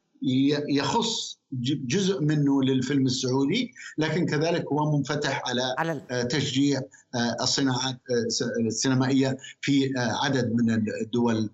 يخص 0.70 1.40
جزء 1.62 2.22
منه 2.22 2.64
للفيلم 2.64 3.06
السعودي 3.06 3.72
لكن 3.98 4.26
كذلك 4.26 4.66
هو 4.66 4.98
منفتح 4.98 5.42
على, 5.46 5.76
على 5.78 6.02
آه، 6.12 6.24
تشجيع 6.24 6.82
آه، 7.16 7.36
الصناعات 7.42 7.96
آه، 8.12 8.66
السينمائية 8.68 9.38
في 9.62 9.94
عدد 9.98 10.52
من 10.54 10.72
الدول 11.02 11.50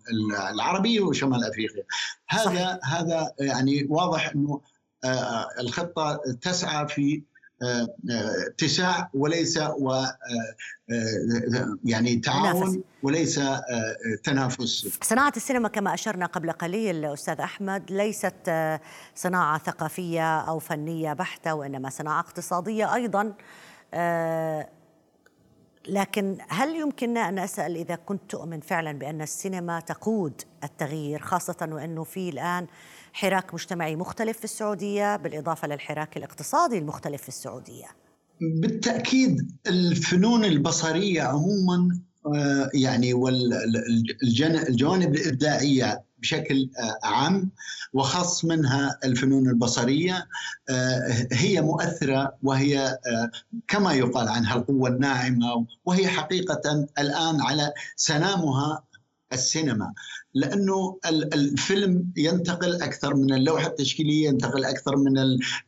العربية 0.54 1.02
وشمال 1.02 1.44
أفريقيا 1.44 1.84
هذا 2.30 2.46
صحيح. 2.46 2.80
هذا 2.84 3.32
يعني 3.40 3.88
واضح 3.90 4.32
إنه 4.36 4.62
الخطة 5.60 6.20
تسعى 6.42 6.88
في 6.88 7.24
اتساع 8.48 9.10
وليس 9.14 9.58
و 9.58 10.04
يعني 11.86 12.16
تعاون 12.16 12.84
وليس 13.04 13.42
تنافس. 14.24 15.00
صناعة 15.04 15.34
السينما 15.38 15.68
كما 15.68 15.94
أشرنا 15.94 16.26
قبل 16.26 16.52
قليل 16.52 17.06
أستاذ 17.06 17.42
أحمد 17.42 17.92
ليست 17.92 18.52
صناعة 19.16 19.58
ثقافية 19.60 20.40
أو 20.40 20.60
فنية 20.60 21.14
بحتة 21.14 21.54
وإنما 21.54 21.90
صناعة 21.90 22.20
اقتصادية 22.20 22.96
أيضا. 22.96 23.34
لكن 25.88 26.38
هل 26.50 26.76
يمكننا 26.76 27.30
أن 27.30 27.40
أسأل 27.40 27.76
إذا 27.76 27.96
كنت 27.96 28.22
تؤمن 28.30 28.60
فعلا 28.60 28.92
بأن 28.92 29.22
السينما 29.22 29.80
تقود 29.80 30.42
التغيير 30.64 31.20
خاصة 31.20 31.70
وأنه 31.72 32.04
في 32.04 32.30
الآن 32.30 32.68
حراك 33.16 33.54
مجتمعي 33.54 33.96
مختلف 33.96 34.38
في 34.38 34.44
السعودية 34.44 35.16
بالإضافة 35.16 35.68
للحراك 35.68 36.18
الاقتصادي 36.18 36.78
المختلف 36.78 37.22
في 37.22 37.28
السعودية. 37.28 37.86
بالتأكيد 38.42 39.52
الفنون 39.68 40.46
البصرية 40.46 41.22
عموما 41.22 42.00
آه، 42.36 42.70
يعني 42.74 43.14
والجوانب 43.14 45.16
الإبداعية 45.16 46.04
بشكل 46.18 46.70
آه، 46.80 47.08
عام 47.08 47.52
وخاص 47.94 48.46
منها 48.46 48.98
الفنون 49.04 49.50
البصرية 49.50 50.28
آه، 50.70 51.28
هي 51.32 51.62
مؤثرة 51.62 52.38
وهي 52.44 52.98
كما 53.68 53.94
يقال 53.94 54.28
عنها 54.28 54.56
القوة 54.56 54.90
الناعمة 54.90 55.66
وهي 55.86 56.08
حقيقة 56.08 56.88
الآن 57.00 57.42
على 57.42 57.74
سنامها 57.96 58.84
السينما. 59.34 59.94
لأنه 60.34 60.98
الفيلم 61.06 62.12
ينتقل 62.18 62.82
أكثر 62.82 63.16
من 63.16 63.34
اللوحة 63.34 63.68
التشكيلية 63.68 64.28
ينتقل 64.28 64.66
أكثر 64.66 64.96
من 64.96 65.18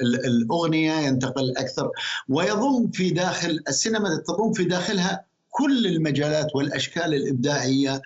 الأغنية 0.01 0.93
ينتقل 0.93 1.57
أكثر. 1.57 1.91
ويضم 2.29 2.91
في 2.91 3.09
داخل 3.09 3.59
السينما 3.67 4.23
تضم 4.27 4.53
في 4.53 4.63
داخلها 4.63 5.27
كل 5.49 5.87
المجالات 5.87 6.55
والأشكال 6.55 7.13
الإبداعية 7.13 8.01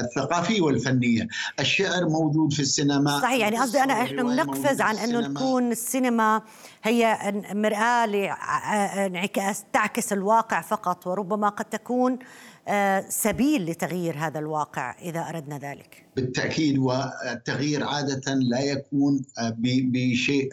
الثقافية 0.00 0.60
والفنية، 0.60 1.28
الشعر 1.60 2.08
موجود 2.08 2.52
في 2.52 2.60
السينما. 2.60 3.20
صحيح 3.20 3.40
يعني 3.40 3.58
قصدي 3.58 3.82
أنا 3.82 4.02
إحنا 4.02 4.22
بنقفز 4.22 4.80
عن 4.80 4.96
إنه 4.96 5.20
نكون 5.20 5.72
السينما 5.72 6.42
هي 6.82 7.18
مرآة 7.54 8.06
لانعكاس 8.06 9.64
تعكس 9.72 10.12
الواقع 10.12 10.60
فقط 10.60 11.06
وربما 11.06 11.48
قد 11.48 11.64
تكون 11.64 12.18
سبيل 13.08 13.70
لتغيير 13.70 14.16
هذا 14.18 14.38
الواقع 14.38 14.94
إذا 15.02 15.28
أردنا 15.28 15.58
ذلك. 15.58 16.07
بالتأكيد 16.20 16.78
والتغيير 16.78 17.84
عادة 17.84 18.34
لا 18.34 18.60
يكون 18.60 19.22
آه، 19.38 19.56
بشيء 19.58 20.48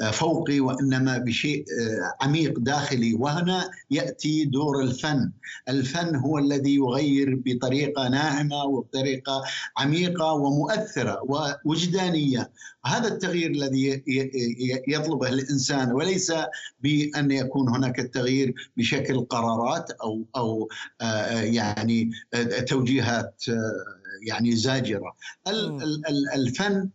آه، 0.00 0.10
فوقي 0.10 0.60
وإنما 0.60 1.18
بشيء 1.18 1.64
عميق 2.20 2.58
داخلي. 2.58 3.14
وهنا 3.14 3.70
يأتي 3.90 4.44
دور 4.44 4.82
الفن، 4.82 5.32
الفن 5.68 6.16
هو 6.16 6.38
الذي 6.38 6.74
يغير 6.74 7.42
بطريقة 7.44 8.08
ناعمة 8.08 8.64
وبطريقة 8.64 9.42
عميقة 9.76 10.32
ومؤثرة 10.32 11.20
ووجدانية، 11.64 12.50
هذا 12.86 13.08
التغيير 13.08 13.50
الذي 13.50 14.02
يطلبه 14.88 15.28
الإنسان 15.28 15.92
وليس 15.92 16.32
بأن 16.80 17.30
يكون 17.30 17.68
هناك 17.68 18.00
التغيير 18.00 18.54
بشكل 18.76 19.20
قرارات 19.20 19.90
أو 19.90 20.24
أو 20.36 20.68
يعني 21.42 22.10
توجيهات 22.68 23.44
يعني 24.24 24.56
زاجره 24.56 24.93
الفن 26.34 26.88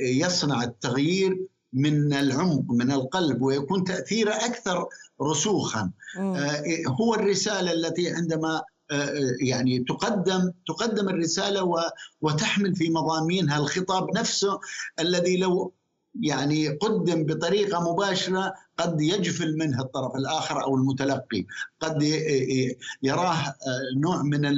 يصنع 0.00 0.62
التغيير 0.62 1.46
من 1.72 2.12
العمق 2.12 2.64
من 2.70 2.92
القلب 2.92 3.42
ويكون 3.42 3.84
تأثيره 3.84 4.32
أكثر 4.32 4.86
رسوخا. 5.22 5.90
هو 7.00 7.14
الرسالة 7.14 7.72
التي 7.72 8.10
عندما 8.10 8.62
يعني 9.40 9.84
تقدم 9.88 10.52
تقدم 10.66 11.08
الرسالة 11.08 11.90
وتحمل 12.20 12.76
في 12.76 12.90
مضامينها 12.90 13.58
الخطاب 13.58 14.16
نفسه 14.16 14.60
الذي 15.00 15.36
لو 15.36 15.72
يعني 16.20 16.68
قدم 16.68 17.26
بطريقة 17.26 17.92
مباشرة 17.92 18.54
قد 18.78 19.00
يجفل 19.00 19.56
منه 19.58 19.80
الطرف 19.80 20.16
الآخر 20.16 20.64
أو 20.64 20.76
المتلقي، 20.76 21.46
قد 21.80 22.02
يراه 23.02 23.54
نوع 23.96 24.22
من 24.22 24.54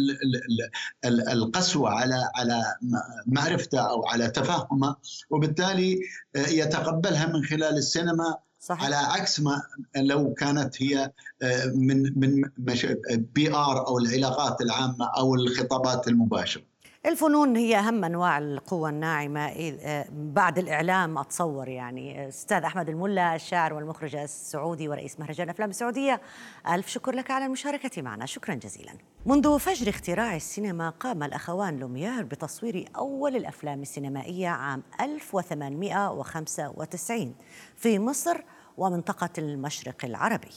القسوة 1.04 1.90
على 1.90 2.30
على 2.34 2.64
معرفته 3.26 3.78
أو 3.78 4.06
على 4.06 4.30
تفهمه 4.30 4.96
وبالتالي 5.30 6.00
يتقبلها 6.34 7.26
من 7.26 7.44
خلال 7.44 7.76
السينما 7.76 8.36
صحيح. 8.60 8.84
على 8.84 8.96
عكس 8.96 9.40
ما 9.40 9.62
لو 9.96 10.34
كانت 10.34 10.82
هي 10.82 11.12
من 11.74 12.18
من 12.18 12.50
بي 13.34 13.54
آر 13.54 13.86
أو 13.86 13.98
العلاقات 13.98 14.60
العامة 14.60 15.06
أو 15.16 15.34
الخطابات 15.34 16.08
المباشرة. 16.08 16.62
الفنون 17.06 17.56
هي 17.56 17.78
أهم 17.78 18.04
أنواع 18.04 18.38
القوة 18.38 18.88
الناعمة 18.88 19.40
آه، 19.40 20.06
بعد 20.12 20.58
الإعلام 20.58 21.18
أتصور 21.18 21.68
يعني 21.68 22.28
أستاذ 22.28 22.62
أحمد 22.62 22.88
الملا 22.88 23.34
الشاعر 23.34 23.74
والمخرج 23.74 24.16
السعودي 24.16 24.88
ورئيس 24.88 25.20
مهرجان 25.20 25.48
أفلام 25.48 25.70
السعودية. 25.70 26.20
ألف 26.68 26.88
شكر 26.88 27.12
لك 27.12 27.30
على 27.30 27.46
المشاركة 27.46 28.02
معنا. 28.02 28.26
شكرا 28.26 28.54
جزيلا. 28.54 28.92
منذ 29.26 29.58
فجر 29.58 29.88
اختراع 29.88 30.36
السينما 30.36 30.90
قام 30.90 31.22
الأخوان 31.22 31.78
لوميير 31.78 32.22
بتصوير 32.22 32.88
أول 32.96 33.36
الأفلام 33.36 33.82
السينمائية 33.82 34.48
عام 34.48 34.82
1895 35.00 37.34
في 37.76 37.98
مصر 37.98 38.40
ومنطقة 38.76 39.30
المشرق 39.38 40.04
العربي. 40.04 40.52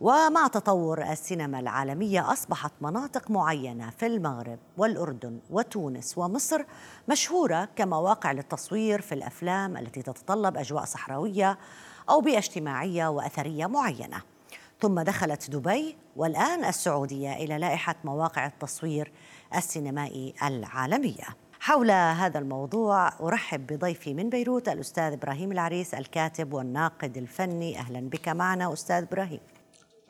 ومع 0.00 0.46
تطور 0.46 1.02
السينما 1.02 1.60
العالمية 1.60 2.32
أصبحت 2.32 2.72
مناطق 2.80 3.30
معينة 3.30 3.90
في 3.90 4.06
المغرب 4.06 4.58
والأردن 4.76 5.38
وتونس 5.50 6.18
ومصر 6.18 6.62
مشهورة 7.08 7.68
كمواقع 7.76 8.32
للتصوير 8.32 9.00
في 9.00 9.12
الأفلام 9.12 9.76
التي 9.76 10.02
تتطلب 10.02 10.56
أجواء 10.56 10.84
صحراوية 10.84 11.58
أو 12.10 12.20
بيئة 12.20 12.38
اجتماعية 12.38 13.08
وأثرية 13.08 13.66
معينة. 13.66 14.22
ثم 14.80 15.00
دخلت 15.00 15.50
دبي 15.50 15.96
والآن 16.16 16.64
السعودية 16.64 17.32
إلى 17.32 17.58
لائحة 17.58 17.94
مواقع 18.04 18.46
التصوير 18.46 19.12
السينمائي 19.54 20.34
العالمية. 20.42 21.26
حول 21.60 21.90
هذا 21.90 22.38
الموضوع 22.38 23.08
أرحب 23.20 23.66
بضيفي 23.66 24.14
من 24.14 24.30
بيروت 24.30 24.68
الأستاذ 24.68 25.12
إبراهيم 25.12 25.52
العريس 25.52 25.94
الكاتب 25.94 26.52
والناقد 26.52 27.16
الفني. 27.16 27.78
أهلا 27.78 28.00
بك 28.00 28.28
معنا 28.28 28.72
أستاذ 28.72 29.02
إبراهيم. 29.02 29.40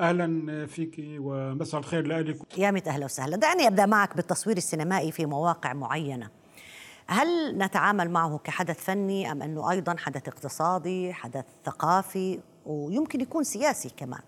أهلا 0.00 0.66
فيك 0.66 0.96
ومساء 0.98 1.80
الخير 1.80 2.06
لك 2.06 2.58
يا 2.58 2.70
ميت 2.70 2.88
أهلا 2.88 3.04
وسهلا. 3.04 3.36
دعني 3.36 3.66
أبدأ 3.66 3.86
معك 3.86 4.16
بالتصوير 4.16 4.56
السينمائي 4.56 5.12
في 5.12 5.26
مواقع 5.26 5.72
معينة. 5.72 6.30
هل 7.06 7.58
نتعامل 7.58 8.10
معه 8.10 8.38
كحدث 8.44 8.84
فني 8.84 9.32
أم 9.32 9.42
أنه 9.42 9.70
أيضا 9.70 9.96
حدث 9.98 10.28
اقتصادي 10.28 11.12
حدث 11.12 11.44
ثقافي 11.64 12.40
ويمكن 12.66 13.20
يكون 13.20 13.44
سياسي 13.44 13.90
كمان؟ 13.96 14.20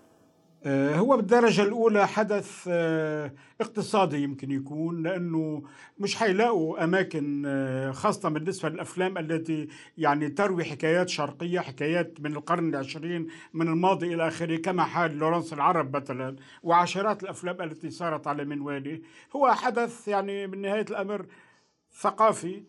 هو 0.67 1.17
بالدرجة 1.17 1.61
الأولى 1.61 2.07
حدث 2.07 2.67
آه، 2.67 3.31
اقتصادي 3.61 4.23
يمكن 4.23 4.51
يكون 4.51 5.03
لأنه 5.03 5.63
مش 5.99 6.15
حيلاقوا 6.15 6.83
أماكن 6.83 7.43
آه، 7.47 7.91
خاصة 7.91 8.29
بالنسبة 8.29 8.69
للأفلام 8.69 9.17
التي 9.17 9.67
يعني 9.97 10.29
تروي 10.29 10.63
حكايات 10.63 11.09
شرقية 11.09 11.59
حكايات 11.59 12.21
من 12.21 12.35
القرن 12.35 12.69
العشرين 12.69 13.27
من 13.53 13.67
الماضي 13.67 14.13
إلى 14.13 14.27
آخره 14.27 14.57
كما 14.57 14.83
حال 14.83 15.17
لورنس 15.17 15.53
العرب 15.53 15.95
مثلا 15.95 16.35
وعشرات 16.63 17.23
الأفلام 17.23 17.61
التي 17.61 17.89
صارت 17.89 18.27
على 18.27 18.45
منواله 18.45 18.99
هو 19.35 19.51
حدث 19.51 20.07
يعني 20.07 20.47
من 20.47 20.61
نهاية 20.61 20.85
الأمر 20.89 21.25
ثقافي 21.93 22.63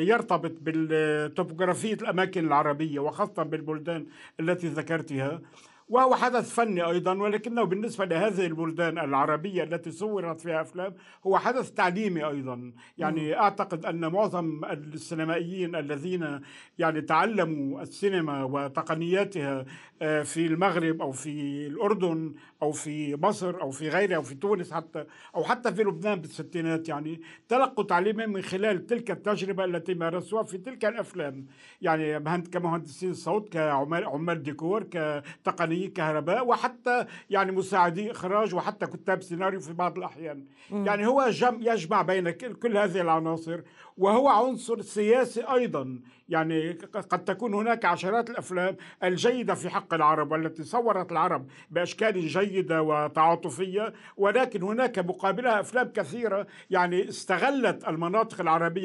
يرتبط 0.00 0.52
بالتوبوغرافية 0.60 1.94
الأماكن 1.94 2.46
العربية 2.46 2.98
وخاصة 2.98 3.42
بالبلدان 3.42 4.06
التي 4.40 4.68
ذكرتها. 4.68 5.40
وهو 5.88 6.14
حدث 6.14 6.54
فني 6.54 6.82
أيضا 6.82 7.14
ولكنه 7.14 7.64
بالنسبة 7.64 8.04
لهذه 8.04 8.46
البلدان 8.46 8.98
العربية 8.98 9.62
التي 9.62 9.90
صورت 9.90 10.40
فيها 10.40 10.60
أفلام 10.60 10.94
هو 11.26 11.38
حدث 11.38 11.70
تعليمي 11.70 12.24
أيضا 12.24 12.72
يعني 12.98 13.30
م. 13.30 13.34
أعتقد 13.34 13.86
أن 13.86 14.12
معظم 14.12 14.64
السينمائيين 14.64 15.76
الذين 15.76 16.40
يعني 16.78 17.00
تعلموا 17.00 17.82
السينما 17.82 18.44
وتقنياتها 18.44 19.64
آه، 20.02 20.22
في 20.22 20.46
المغرب 20.46 21.02
أو 21.02 21.12
في 21.12 21.66
الأردن 21.66 22.34
أو 22.62 22.72
في 22.72 23.16
مصر 23.16 23.60
أو 23.60 23.70
في 23.70 23.88
غيرها 23.88 24.16
أو 24.16 24.22
في 24.22 24.34
تونس 24.34 24.72
حتى 24.72 25.04
أو 25.34 25.44
حتى 25.44 25.74
في 25.74 25.82
لبنان 25.82 26.20
بالستينات 26.20 26.88
يعني 26.88 27.20
تلقوا 27.48 27.84
تعليما 27.84 28.26
من 28.26 28.42
خلال 28.42 28.86
تلك 28.86 29.10
التجربة 29.10 29.64
التي 29.64 29.94
مارسوها 29.94 30.42
في 30.42 30.58
تلك 30.58 30.84
الأفلام 30.84 31.46
يعني 31.82 32.20
كمهندسين 32.52 33.14
صوت 33.14 33.48
كعمال 33.48 34.42
ديكور 34.42 34.82
كتقنيات 34.82 35.73
فنيين 35.74 35.90
كهرباء 35.90 36.46
وحتى 36.46 37.06
يعني 37.30 37.52
مساعدي 37.52 38.10
إخراج 38.10 38.54
وحتى 38.54 38.86
كتاب 38.86 39.22
سيناريو 39.22 39.60
في 39.60 39.72
بعض 39.72 39.98
الأحيان 39.98 40.44
م. 40.70 40.86
يعني 40.86 41.06
هو 41.06 41.30
جم 41.30 41.58
يجمع 41.60 42.02
بين 42.02 42.30
كل 42.30 42.76
هذه 42.76 43.00
العناصر 43.00 43.60
وهو 43.96 44.28
عنصر 44.28 44.82
سياسي 44.82 45.42
أيضا 45.42 45.98
يعني 46.28 46.72
قد 47.10 47.24
تكون 47.24 47.54
هناك 47.54 47.84
عشرات 47.84 48.30
الأفلام 48.30 48.76
الجيدة 49.04 49.54
في 49.54 49.68
حق 49.68 49.94
العرب 49.94 50.32
والتي 50.32 50.62
صورت 50.62 51.12
العرب 51.12 51.46
بأشكال 51.70 52.26
جيدة 52.26 52.82
وتعاطفية 52.82 53.92
ولكن 54.16 54.62
هناك 54.62 54.98
مقابلها 54.98 55.60
أفلام 55.60 55.88
كثيرة 55.88 56.46
يعني 56.70 57.08
استغلت 57.08 57.88
المناطق 57.88 58.40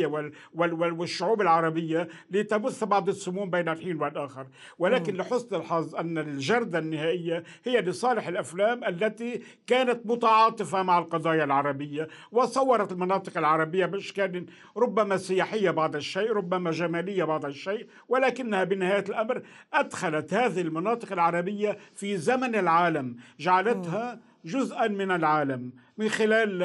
وال 0.05 0.31
وال 0.53 0.73
والشعوب 0.73 1.41
العربية 1.41 2.07
لتبث 2.31 2.83
بعض 2.83 3.09
السموم 3.09 3.49
بين 3.49 3.69
الحين 3.69 4.01
والآخر. 4.01 4.47
ولكن 4.79 5.15
لحسن 5.15 5.55
الحظ 5.55 5.95
أن 5.95 6.17
الجردة 6.17 6.79
النهائية 6.79 7.43
هي 7.63 7.81
لصالح 7.81 8.27
الأفلام 8.27 8.83
التي 8.83 9.41
كانت 9.67 10.05
متعاطفة 10.05 10.83
مع 10.83 10.97
القضايا 10.97 11.43
العربية 11.43 12.07
وصورت 12.31 12.91
المناطق 12.91 13.37
العربية 13.37 13.85
بأشكال 13.85 14.45
ربما 14.77 15.17
سياحية 15.17 15.71
بعض 15.71 15.95
الشيء 15.95 16.31
ربما 16.31 16.71
جمالية 16.71 17.28
بعض 17.29 17.45
الشيء 17.45 17.87
ولكنها 18.07 18.63
بنهاية 18.63 19.03
الأمر 19.09 19.41
أدخلت 19.73 20.33
هذه 20.33 20.61
المناطق 20.61 21.11
العربية 21.11 21.77
في 21.95 22.17
زمن 22.17 22.55
العالم 22.55 23.15
جعلتها 23.39 24.19
جزءا 24.45 24.87
من 24.87 25.11
العالم 25.11 25.71
من 25.97 26.09
خلال 26.09 26.63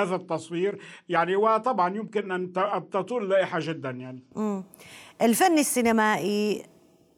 هذا 0.00 0.14
التصوير. 0.14 0.78
يعني 1.08 1.36
وطبعا 1.36 1.96
يمكن 1.96 2.32
أن 2.32 2.52
تطول 2.90 3.22
اللائحة 3.24 3.58
جدا 3.62 3.90
يعني. 3.90 4.22
الفن 5.22 5.58
السينمائي 5.58 6.62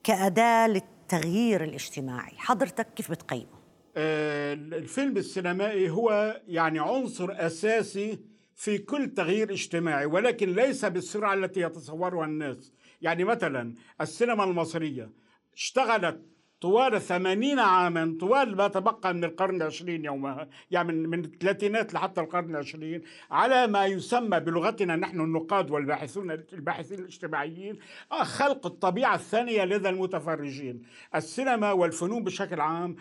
كأداة 0.05 0.67
للتغيير 0.67 1.65
الاجتماعي 1.65 2.33
حضرتك 2.37 2.87
كيف 2.97 3.11
بتقيمه؟ 3.11 3.63
آه، 3.97 4.53
الفيلم 4.55 5.17
السينمائي 5.17 5.91
هو 5.91 6.41
يعني 6.49 6.79
عنصر 6.79 7.29
أساسي 7.31 8.19
في 8.57 8.79
كل 8.79 9.09
تغيير 9.09 9.53
اجتماعي 9.53 10.07
ولكن 10.07 10.53
ليس 10.53 10.85
بالسرعة 10.85 11.35
التي 11.35 11.61
يتصورها 11.61 12.25
الناس. 12.25 12.73
يعني 13.03 13.25
مثلا 13.25 13.75
السينما 14.01 14.45
المصرية 14.45 15.11
اشتغلت 15.55 16.23
طوال 16.61 17.01
ثمانين 17.01 17.59
عاما 17.59 18.17
طوال 18.21 18.57
ما 18.57 18.69
تبقى 18.69 19.15
من 19.15 19.25
القرن 19.25 19.57
العشرين 19.57 20.05
يومها 20.05 20.49
يعني 20.71 20.93
من, 20.93 21.09
من 21.09 21.25
الثلاثينات 21.25 21.95
لحتى 21.95 22.21
القرن 22.21 22.51
العشرين 22.51 23.03
على 23.31 23.67
ما 23.67 23.87
يسمى 23.87 24.41
بلغتنا 24.41 24.97
نحن 24.97 25.21
النقاد 25.21 25.71
والباحثون 25.71 26.31
الباحثين 26.31 26.99
الاجتماعيين 26.99 27.79
خلق 28.23 28.67
الطبيعة 28.67 29.15
الثانية 29.15 29.65
لدى 29.65 29.89
المتفرجين. 29.89 30.83
السينما 31.15 31.73
والفنون 31.73 32.25
بشكل 32.25 32.61
عام 32.61 32.97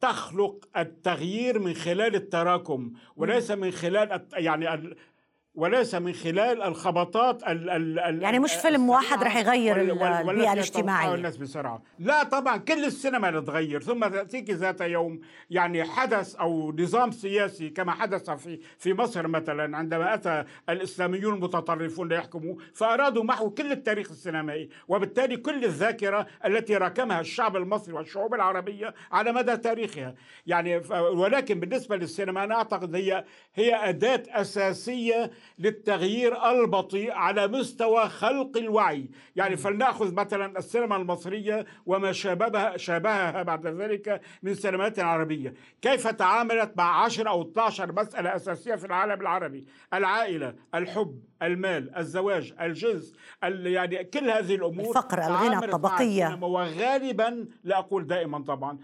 تخلق 0.00 0.68
التغيير 0.76 1.58
من 1.58 1.74
خلال 1.74 2.14
التراكم 2.14 2.92
وليس 3.16 3.50
من 3.50 3.70
خلال 3.70 4.26
يعني 4.32 4.96
وليس 5.54 5.94
من 5.94 6.12
خلال 6.12 6.62
الخبطات 6.62 7.42
ال 7.42 7.70
ال 7.70 8.22
يعني 8.22 8.38
مش 8.38 8.54
فيلم 8.54 8.88
واحد 8.88 9.22
رح 9.22 9.36
يغير 9.36 9.80
البيئة 9.80 10.52
الاجتماعية. 10.52 11.14
الناس 11.14 11.36
بسرعة. 11.36 11.82
لا 11.98 12.22
طبعا 12.24 12.56
كل 12.56 12.84
السينما 12.84 13.30
تتغير 13.30 13.82
ثم 13.82 14.08
تأتيك 14.08 14.50
ذات 14.50 14.80
يوم 14.80 15.20
يعني 15.50 15.84
حدث 15.84 16.36
أو 16.36 16.72
نظام 16.72 17.10
سياسي 17.10 17.70
كما 17.70 17.92
حدث 17.92 18.30
في 18.30 18.60
في 18.78 18.94
مصر 18.94 19.26
مثلا 19.28 19.76
عندما 19.76 20.14
أتى 20.14 20.44
الإسلاميون 20.68 21.34
المتطرفون 21.34 22.08
ليحكموا 22.08 22.54
فأرادوا 22.74 23.24
محو 23.24 23.50
كل 23.50 23.72
التاريخ 23.72 24.10
السينمائي 24.10 24.68
وبالتالي 24.88 25.36
كل 25.36 25.64
الذاكرة 25.64 26.26
التي 26.46 26.76
راكمها 26.76 27.20
الشعب 27.20 27.56
المصري 27.56 27.94
والشعوب 27.94 28.34
العربية 28.34 28.94
على 29.12 29.32
مدى 29.32 29.56
تاريخها. 29.56 30.14
يعني 30.46 30.76
ولكن 31.00 31.60
بالنسبة 31.60 31.96
للسينما 31.96 32.44
أنا 32.44 32.54
أعتقد 32.54 32.94
هي 32.94 33.24
هي 33.54 33.88
أداة 33.88 34.22
أساسية 34.28 35.30
للتغيير 35.58 36.50
البطيء 36.50 37.12
على 37.12 37.48
مستوى 37.48 38.08
خلق 38.08 38.56
الوعي. 38.56 39.10
يعني 39.36 39.56
فلنأخذ 39.56 40.14
مثلا 40.14 40.58
السينما 40.58 40.96
المصرية 40.96 41.66
وما 41.86 42.12
شابهها, 42.12 42.76
شابهها 42.76 43.42
بعد 43.42 43.66
ذلك 43.66 44.20
من 44.42 44.54
سينمات 44.54 44.98
عربية 44.98 45.54
كيف 45.82 46.08
تعاملت 46.08 46.72
مع 46.76 47.04
10 47.04 47.28
أو 47.28 47.42
12 47.42 47.92
مسألة 47.92 48.36
أساسية 48.36 48.74
في 48.74 48.86
العالم 48.86 49.20
العربي؟ 49.20 49.66
العائلة 49.94 50.54
الحب 50.74 51.20
المال 51.42 51.96
الزواج 51.96 52.54
الجنس 52.60 53.14
يعني 53.42 54.04
كل 54.04 54.30
هذه 54.30 54.54
الأمور 54.54 54.88
الفقر 54.88 55.18
الغنى 55.18 55.64
الطبقية. 55.64 56.38
وغالبا 56.42 57.46
لا 57.64 57.78
أقول 57.78 58.06
دائما 58.06 58.38
طبعا 58.44 58.78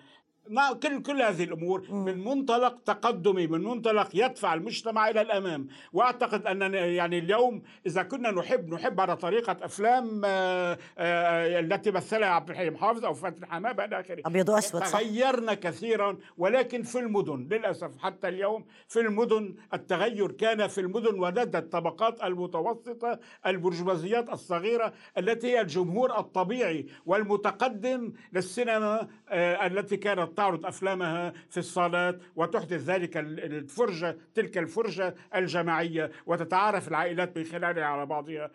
مع 0.49 0.73
كل 0.73 1.03
كل 1.03 1.23
هذه 1.23 1.45
الأمور 1.45 1.91
من 1.91 2.25
منطلق 2.25 2.79
تقدمي 2.85 3.47
من 3.47 3.65
منطلق 3.65 4.09
يدفع 4.15 4.55
المجتمع 4.55 5.09
إلى 5.09 5.21
الأمام. 5.21 5.69
وأعتقد 5.93 6.47
أننا 6.47 6.79
يعني 6.79 7.19
اليوم 7.19 7.63
إذا 7.87 8.03
كنا 8.03 8.31
نحب 8.31 8.75
نحب 8.75 9.01
على 9.01 9.17
طريقة 9.17 9.57
أفلام 9.63 10.23
آه، 10.25 10.79
آه، 10.99 11.61
التي 11.61 11.91
مثلها 11.91 12.29
عبد 12.29 12.51
الحليم 12.51 12.77
حافظ 12.77 13.05
أو 13.05 13.15
فاتن 13.15 13.47
حمامه 13.47 13.85
إلى 13.85 14.01
آخره. 14.01 14.23
أبيض 14.27 14.49
وأسود 14.49 14.83
تغيرنا 14.83 15.55
كثيرا 15.55 16.19
ولكن 16.39 16.83
في 16.83 16.99
المدن 16.99 17.49
للأسف 17.51 17.99
حتى 17.99 18.29
اليوم 18.29 18.65
في 18.89 19.01
المدن 19.01 19.55
التغير 19.75 20.33
كان 20.33 20.67
في 20.67 20.81
المدن 20.81 21.19
ولدى 21.21 21.59
الطبقات 21.59 22.25
المتوسطة 22.25 23.19
البرجوازيات 23.47 24.29
الصغيرة 24.29 24.93
التي 25.19 25.47
هي 25.47 25.61
الجمهور 25.61 26.19
الطبيعي 26.19 26.87
والمتقدم 27.07 28.13
للسينما 28.33 29.09
آه، 29.29 29.67
التي 29.67 29.97
كانت 29.97 30.36
تعرض 30.37 30.67
أفلامها 30.67 31.33
في 31.51 31.59
الصالات 31.59 32.21
وتحدث 32.37 32.83
ذلك 32.91 33.17
الفرجة 33.17 34.17
تلك 34.35 34.59
الفرجة 34.59 35.15
الجماعية 35.35 36.11
وتتعارف 36.27 36.89
العائلات 36.89 37.39
من 37.39 37.45
خلالها 37.45 37.85
على 37.85 38.07
بعضها 38.07 38.51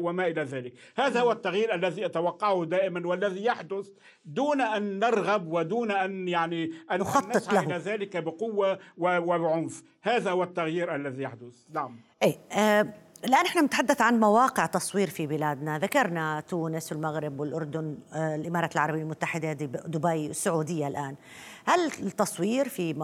وما 0.00 0.26
إلى 0.26 0.42
ذلك. 0.42 0.72
هذا 0.96 1.20
هو 1.20 1.32
التغيير 1.32 1.74
الذي 1.74 2.06
أتوقعه 2.06 2.64
دائما 2.64 3.06
والذي 3.06 3.44
يحدث 3.44 3.88
دون 4.24 4.60
أن 4.60 4.98
نرغب 4.98 5.52
ودون 5.52 5.90
أن 5.90 6.28
يعني 6.28 6.70
أن 6.90 7.00
نخطط 7.00 7.52
له. 7.52 7.60
إلى 7.60 7.76
ذلك 7.76 8.16
بقوة 8.16 8.78
وبعنف 8.98 9.82
هذا 10.02 10.30
هو 10.30 10.42
التغيير 10.42 10.94
الذي 10.94 11.22
يحدث. 11.22 11.64
نعم. 11.72 12.00
أي 12.22 12.38
أه 12.52 13.05
الآن 13.26 13.46
إحنا 13.46 13.62
نتحدث 13.62 14.00
عن 14.00 14.20
مواقع 14.20 14.66
تصوير 14.66 15.10
في 15.10 15.26
بلادنا 15.26 15.78
ذكرنا 15.78 16.40
تونس 16.40 16.92
والمغرب 16.92 17.40
والأردن 17.40 17.98
الإمارات 18.14 18.74
العربية 18.74 19.02
المتحدة 19.02 19.52
دبي 19.86 20.26
السعودية 20.26 20.88
الآن 20.88 21.16
هل 21.64 21.86
التصوير 21.86 22.68
في 22.68 22.94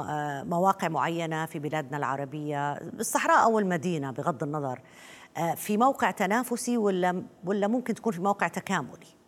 مواقع 0.46 0.88
معينة 0.88 1.46
في 1.46 1.58
بلادنا 1.58 1.96
العربية 1.96 2.72
الصحراء 2.72 3.44
أو 3.44 3.58
المدينة 3.58 4.10
بغض 4.10 4.42
النظر 4.42 4.80
آه، 5.36 5.54
في 5.54 5.76
موقع 5.76 6.10
تنافسي 6.10 6.76
ولا 6.76 7.22
ولا 7.44 7.68
ممكن 7.68 7.94
تكون 7.94 8.12
في 8.12 8.20
موقع 8.20 8.48
تكاملي؟ 8.48 9.21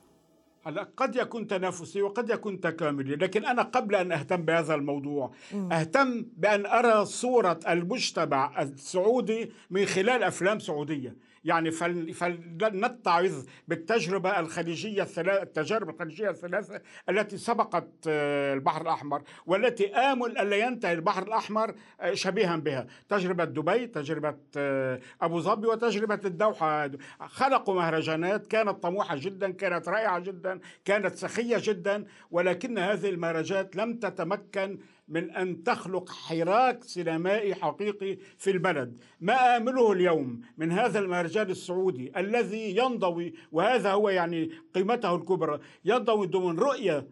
هلا 0.67 0.89
قد 0.97 1.17
يكون 1.17 1.47
تنافسي 1.47 2.03
وقد 2.03 2.31
يكون 2.31 2.61
تكاملي 2.61 3.17
لكن 3.17 3.45
أنا 3.45 3.63
قبل 3.63 3.95
أن 3.95 4.13
أهتم 4.13 4.43
بهذا 4.43 4.75
الموضوع 4.75 5.31
أهتم 5.73 6.27
بأن 6.37 6.67
أرى 6.67 7.05
صورة 7.05 7.61
المجتمع 7.69 8.63
السعودي 8.63 9.51
من 9.71 9.85
خلال 9.87 10.23
أفلام 10.23 10.59
سعودية. 10.59 11.17
يعني 11.45 11.71
فلنتعظ 11.71 13.45
بالتجربة 13.69 14.41
الخليجية 14.41 15.03
الثلاث 15.03 15.43
التجارب 15.43 15.89
الخليجية 15.89 16.31
الثلاثة 16.31 16.81
التي 17.09 17.37
سبقت 17.37 17.89
آه، 18.09 18.55
البحر 18.55 18.83
الأحمر 18.83 19.23
والتي 19.47 19.95
آمل 19.95 20.39
ألا 20.39 20.57
ينتهي 20.57 20.93
البحر 20.93 21.23
الأحمر 21.23 21.75
آه، 22.01 22.15
شبيها 22.15 22.57
بها. 22.57 22.87
تجربة 23.09 23.45
دبي 23.45 23.87
تجربة 23.87 24.37
آه، 24.57 25.01
أبو 25.23 25.41
ظبي 25.41 25.67
وتجربة 25.67 26.21
الدوحة. 26.25 26.91
خلقوا 27.21 27.75
مهرجانات 27.75 28.47
كانت 28.47 28.83
طموحة 28.83 29.17
جدا 29.21 29.51
كانت 29.51 29.89
رائعة 29.89 30.19
جدا 30.19 30.61
كانت 30.85 31.15
سخية 31.15 31.57
جدا 31.61 32.05
ولكن 32.31 32.79
هذه 32.79 33.09
المهرجانات 33.09 33.77
لم 33.77 33.99
تتمكن 33.99 34.79
من 35.09 35.31
أن 35.31 35.63
تخلق 35.63 36.11
حراك 36.11 36.85
سينمائي 36.85 37.55
حقيقي 37.55 38.17
في 38.39 38.51
البلد. 38.51 39.01
ما 39.21 39.57
آمله 39.57 39.93
اليوم 39.93 40.41
من 40.57 40.73
هذا 40.73 40.99
المهرجان 40.99 41.51
السعودي 41.51 42.13
الذي 42.17 42.77
ينضوي 42.77 43.35
وهذا 43.53 43.93
هو 43.93 44.09
يعني 44.09 44.51
قيمته 44.75 45.15
الكبرى 45.15 45.61
ينضوي 45.85 46.27
ضمن 46.27 46.59
رؤية 46.59 47.09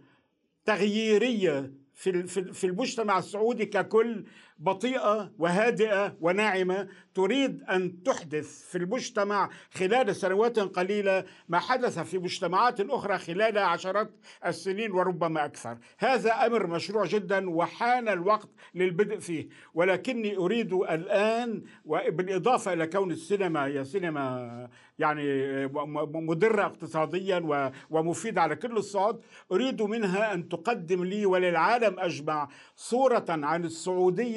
تغييرية 0.64 1.72
في 2.52 2.64
المجتمع 2.64 3.18
السعودي 3.18 3.66
ككل 3.66 4.24
بطيئة 4.58 5.32
وهادئة 5.38 6.16
وناعمة 6.20 6.88
تريد 7.14 7.62
أن 7.62 8.02
تحدث 8.02 8.64
في 8.70 8.78
المجتمع 8.78 9.50
خلال 9.70 10.16
سنوات 10.16 10.58
قليلة 10.58 11.24
ما 11.48 11.58
حدث 11.58 11.98
في 11.98 12.18
مجتمعات 12.18 12.80
أخرى 12.80 13.18
خلال 13.18 13.58
عشرات 13.58 14.10
السنين 14.46 14.92
وربما 14.92 15.44
أكثر. 15.44 15.78
هذا 15.98 16.46
أمر 16.46 16.66
مشروع 16.66 17.06
جدا 17.06 17.50
وحان 17.50 18.08
الوقت 18.08 18.48
للبدء 18.74 19.18
فيه. 19.18 19.48
ولكني 19.74 20.36
أريد 20.36 20.72
الآن 20.72 21.62
وبالإضافة 21.84 22.72
إلى 22.72 22.86
كون 22.86 23.10
السينما 23.10 23.64
هي 23.66 23.84
سينما 23.84 24.68
يعني 24.98 25.66
مدرة 26.14 26.62
اقتصاديا 26.66 27.42
ومفيدة 27.90 28.42
على 28.42 28.56
كل 28.56 28.76
الصعد 28.76 29.20
أريد 29.52 29.82
منها 29.82 30.34
أن 30.34 30.48
تقدم 30.48 31.04
لي 31.04 31.26
وللعالم 31.26 32.00
أجمع 32.00 32.48
صورة 32.76 33.24
عن 33.28 33.64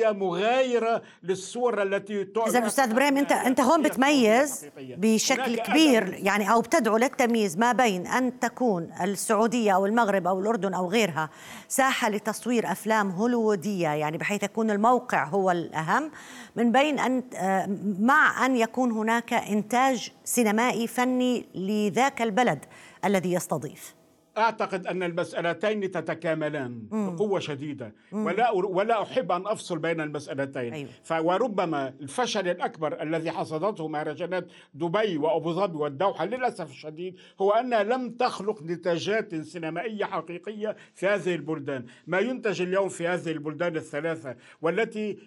السعودية 0.06 0.12
مغايرة 0.12 1.02
للصورة 1.24 1.84
التي 1.84 2.28
إذا 2.48 2.68
أستاذ 2.68 2.92
إبراهيم 2.92 3.18
أنت 3.18 3.32
أنت 3.32 3.62
هون 3.62 3.82
بتميز 3.82 4.66
بشكل 4.78 5.58
كبير 5.58 6.14
يعني 6.14 6.52
أو 6.52 6.62
بتدعو 6.62 6.98
للتمييز 6.98 7.58
ما 7.58 7.72
بين 7.72 8.08
أن 8.08 8.40
تكون 8.40 8.90
السعودية 9.02 9.76
أو 9.76 9.86
المغرب 9.86 10.28
أو 10.28 10.40
الأردن 10.40 10.74
أو 10.74 10.90
غيرها 10.90 11.30
ساحة 11.68 12.10
لتصوير 12.10 12.72
أفلام 12.72 13.12
هوليوودية 13.12 13.90
يعني 13.90 14.18
بحيث 14.18 14.44
يكون 14.44 14.72
الموقع 14.72 15.24
هو 15.24 15.52
الأهم 15.52 16.12
من 16.56 16.72
بين 16.72 17.00
أن 17.00 17.24
آه، 17.36 17.70
مع 18.00 18.46
أن 18.46 18.56
يكون 18.56 18.92
هناك 18.92 19.34
إنتاج 19.34 20.12
سينمائي 20.24 20.88
فني 20.88 21.46
لذاك 21.56 22.22
البلد 22.22 22.66
الذي 23.06 23.34
يستضيف. 23.34 23.96
أعتقد 24.38 24.88
أن 24.88 25.04
المسألتين 25.04 25.92
تتكاملان 25.92 26.88
بقوة 26.92 27.40
شديدة. 27.40 27.96
ولا 28.12 28.52
ولا 28.52 29.02
أحب 29.02 29.32
أن 29.32 29.48
أفصل 29.48 29.80
بين 29.80 30.02
المسألتين. 30.02 30.74
أيوه. 30.74 31.22
وربما 31.22 31.94
الفشل 32.02 32.48
الأكبر 32.48 33.02
الذي 33.02 33.32
حصدته 33.32 33.88
مهرجانات 33.88 34.48
دبي 34.74 35.18
وأبو 35.18 35.54
ظبي 35.54 35.78
والدوحة 35.78 36.26
للأسف 36.26 36.70
الشديد 36.70 37.16
هو 37.42 37.52
انها 37.52 37.84
لم 37.84 38.10
تخلق 38.10 38.64
نتاجات 38.64 39.36
سينمائية 39.36 40.06
حقيقية 40.06 40.76
في 40.94 41.08
هذه 41.08 41.36
البلدان. 41.36 41.86
ما 42.08 42.20
ينتج 42.20 42.62
اليوم 42.62 42.90
في 42.90 43.08
هذه 43.08 43.32
البلدان 43.32 43.76
الثلاثة 43.76 44.36
والتي 44.62 45.18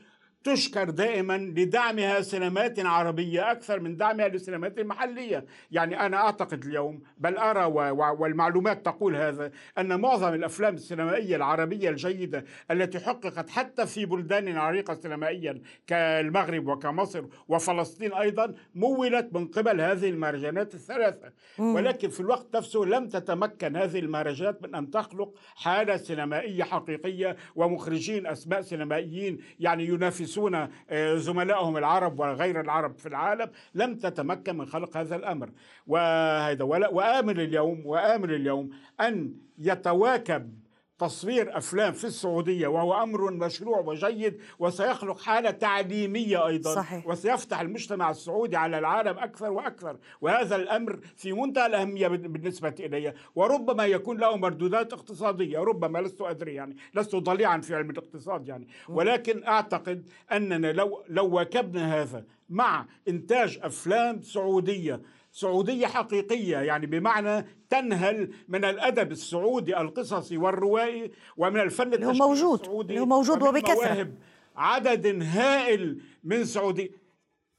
تشكر 0.45 0.91
دائما 0.91 1.39
لدعمها 1.39 2.21
سينمات 2.21 2.81
عربية 2.81 3.53
أكثر 3.53 3.81
من 3.81 3.97
دعمها 3.97 4.29
للسينمات 4.29 4.79
المحلية 4.79 5.45
يعني 5.71 6.07
أنا 6.07 6.17
أعتقد 6.17 6.65
اليوم 6.65 7.03
بل 7.19 7.37
أرى 7.37 7.65
والمعلومات 7.95 8.85
تقول 8.85 9.17
هذا 9.17 9.51
أن 9.79 10.01
معظم 10.01 10.35
الأفلام 10.35 10.75
السينمائية 10.75 11.37
العربية 11.37 11.91
الجيدة 11.91 12.45
التي 12.71 12.99
حققت 12.99 13.51
حتى 13.51 13.87
في 13.87 14.07
بلدان 14.07 14.57
عريقة 14.57 14.95
سينمائيا 14.95 15.61
كالمغرب 15.87 16.67
وكمصر 16.67 17.25
وفلسطين 17.49 18.13
أيضا 18.13 18.55
مولت 18.75 19.35
من 19.35 19.47
قبل 19.47 19.81
هذه 19.81 20.09
المهرجانات 20.09 20.75
الثلاثة. 20.75 21.33
ولكن 21.59 22.09
في 22.09 22.21
الوقت 22.21 22.57
نفسه 22.57 22.81
لم 22.81 23.09
تتمكن 23.09 23.77
هذه 23.77 23.99
المهرجانات 23.99 24.63
من 24.63 24.75
أن 24.75 24.91
تخلق 24.91 25.35
حالة 25.57 25.97
سينمائية 25.97 26.65
حقيقية 26.65 27.37
ومخرجين 27.57 28.27
أسماء 28.27 28.61
سينمائيين 28.61 29.39
يعني 29.61 29.87
ينافسون 29.87 30.28
ينافسون 30.29 30.69
آه، 30.91 31.17
زملائهم 31.17 31.77
العرب 31.77 32.19
وغير 32.19 32.61
العرب 32.61 32.99
في 32.99 33.07
العالم 33.07 33.51
لم 33.75 33.97
تتمكن 33.97 34.59
من 34.59 34.67
خلق 34.67 34.97
هذا 34.97 35.17
الأمر. 35.17 35.51
وهذا 35.87 36.65
وامل 36.65 37.41
اليوم 37.41 37.87
وامل 37.87 38.35
اليوم 38.35 38.71
أن 39.01 39.35
يتواكب 39.59 40.68
تصوير 40.99 41.59
أفلام 41.59 41.93
في 41.93 42.05
السعودية 42.05 42.69
وهو 42.69 43.03
أمر 43.03 43.31
مشروع 43.31 43.79
وجيد 43.79 44.41
وسيخلق 44.59 45.21
حالة 45.21 45.51
تعليمية 45.51 46.47
أيضا 46.47 46.75
صحيح. 46.75 47.07
وسيفتح 47.07 47.61
المجتمع 47.61 48.11
السعودي 48.11 48.57
على 48.57 48.79
العالم 48.79 49.19
أكثر 49.19 49.51
وأكثر. 49.51 49.97
وهذا 50.21 50.57
الأمر 50.57 50.99
في 51.17 51.33
منتهى 51.33 51.67
الأهمية 51.67 52.09
بالنسبة 52.09 52.75
إلي. 52.81 53.15
وربما 53.35 53.87
يكون 53.87 54.19
له 54.19 54.37
مردودات 54.37 54.93
اقتصادية 54.93 55.59
ربما 55.59 55.99
لست 55.99 56.21
أدري 56.21 56.55
يعني 56.55 56.77
لست 56.95 57.17
ضليعا 57.17 57.59
في 57.61 57.75
علم 57.75 57.91
الاقتصاد 57.91 58.49
يعني. 58.49 58.69
ولكن 58.89 59.45
أعتقد 59.45 60.09
أننا 60.33 60.73
لو 60.73 61.05
لو 61.09 61.29
واكبنا 61.29 62.03
هذا 62.03 62.25
مع 62.49 62.87
إنتاج 63.09 63.59
أفلام 63.63 64.23
سعودية 64.23 65.01
سعودية 65.41 65.87
حقيقية 65.87 66.57
يعني 66.59 66.87
بمعنى 66.87 67.47
تنهل 67.71 68.33
من 68.49 68.65
الأدب 68.65 69.13
السعودي 69.13 69.77
القصصي 69.81 70.37
والروائي 70.37 71.11
ومن 71.37 71.61
الفن 71.61 71.93
التشكيلي 71.95 72.43
السعودي 72.43 72.99
هو 73.01 73.07
موجود 73.07 73.43
وبكثرة. 73.43 74.09
عدد 74.57 75.23
هائل 75.23 76.01
من 76.25 76.45
سعودي. 76.45 76.93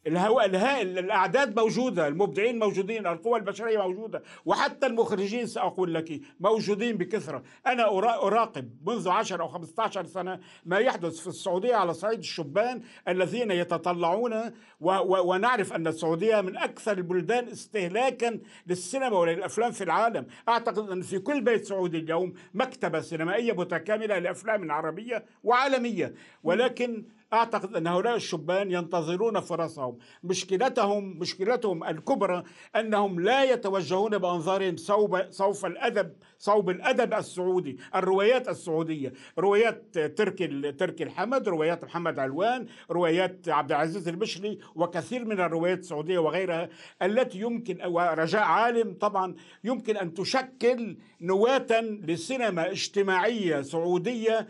الهواء 0.08 0.46
الهائل 0.46 1.00
الأعداد 1.00 1.60
موجودة 1.60 2.08
المبدعين 2.08 2.60
موجودين 2.60 3.08
القوى 3.08 3.40
البشرية 3.40 3.78
موجودة 3.78 4.24
وحتى 4.46 4.88
المخرجين 4.88 5.48
سأقول 5.48 5.94
لك 5.94 6.22
موجودين 6.40 6.98
بكثرة. 6.98 7.44
أنا 7.68 7.88
أراقب 8.28 8.70
منذ 8.88 9.10
10 9.10 9.42
أو 9.44 9.48
15 9.48 10.06
سنة 10.06 10.40
ما 10.66 10.78
يحدث 10.78 11.20
في 11.20 11.28
السعودية 11.28 11.76
على 11.76 11.94
صعيد 11.94 12.20
الشبان 12.20 12.82
الذين 13.08 13.52
يتطلعون 13.52 14.34
و 14.80 14.92
و 14.92 15.34
ونعرف 15.34 15.74
أن 15.74 15.88
السعودية 15.88 16.42
من 16.42 16.58
أكثر 16.58 16.92
البلدان 16.92 17.48
استهلاكا 17.48 18.40
للسينما 18.68 19.18
وللأفلام 19.18 19.72
في 19.72 19.84
العالم. 19.84 20.28
أعتقد 20.50 20.90
أن 20.90 21.02
في 21.02 21.20
كل 21.20 21.42
بيت 21.42 21.66
سعودي 21.66 21.98
اليوم 21.98 22.34
مكتبة 22.54 23.02
سينمائية 23.02 23.54
متكاملة 23.54 24.20
لأفلام 24.20 24.72
عربية 24.72 25.26
وعالمية. 25.44 26.14
ولكن 26.44 27.06
أعتقد 27.34 27.76
أن 27.76 27.88
هؤلاء 27.88 28.16
الشبان 28.16 28.72
ينتظرون 28.72 29.40
فرصهم. 29.40 29.98
مشكلتهم 30.24 31.20
مشكلتهم 31.20 31.84
الكبرى 31.84 32.44
أنهم 32.76 33.20
لا 33.20 33.44
يتوجهون 33.44 34.18
بأنظارهم 34.18 34.78
صوب 34.78 35.32
صوف 35.32 35.66
الادب 35.66 36.14
صوب 36.38 36.70
الأدب 36.70 37.14
السعودي 37.14 37.78
الروايات 37.96 38.50
السعودية. 38.50 39.14
روايات 39.40 40.00
تركي 40.00 40.72
تركي 40.72 41.04
الحمد 41.04 41.50
روايات 41.50 41.84
محمد 41.84 42.20
علوان 42.20 42.68
روايات 42.92 43.50
عبد 43.50 43.72
العزيز 43.72 44.08
البشري 44.08 44.60
وكثير 44.76 45.26
من 45.26 45.40
الروايات 45.40 45.80
السعودية 45.80 46.20
وغيرها 46.20 46.70
التي 47.02 47.40
يمكن 47.40 47.86
ورجاء 47.86 48.42
عالم 48.42 48.94
طبعا 48.94 49.36
يمكن 49.64 49.98
أن 49.98 50.14
تشكل 50.14 50.98
نواة 51.22 51.82
لسينما 51.82 52.72
اجتماعية 52.72 53.62
سعودية 53.62 54.48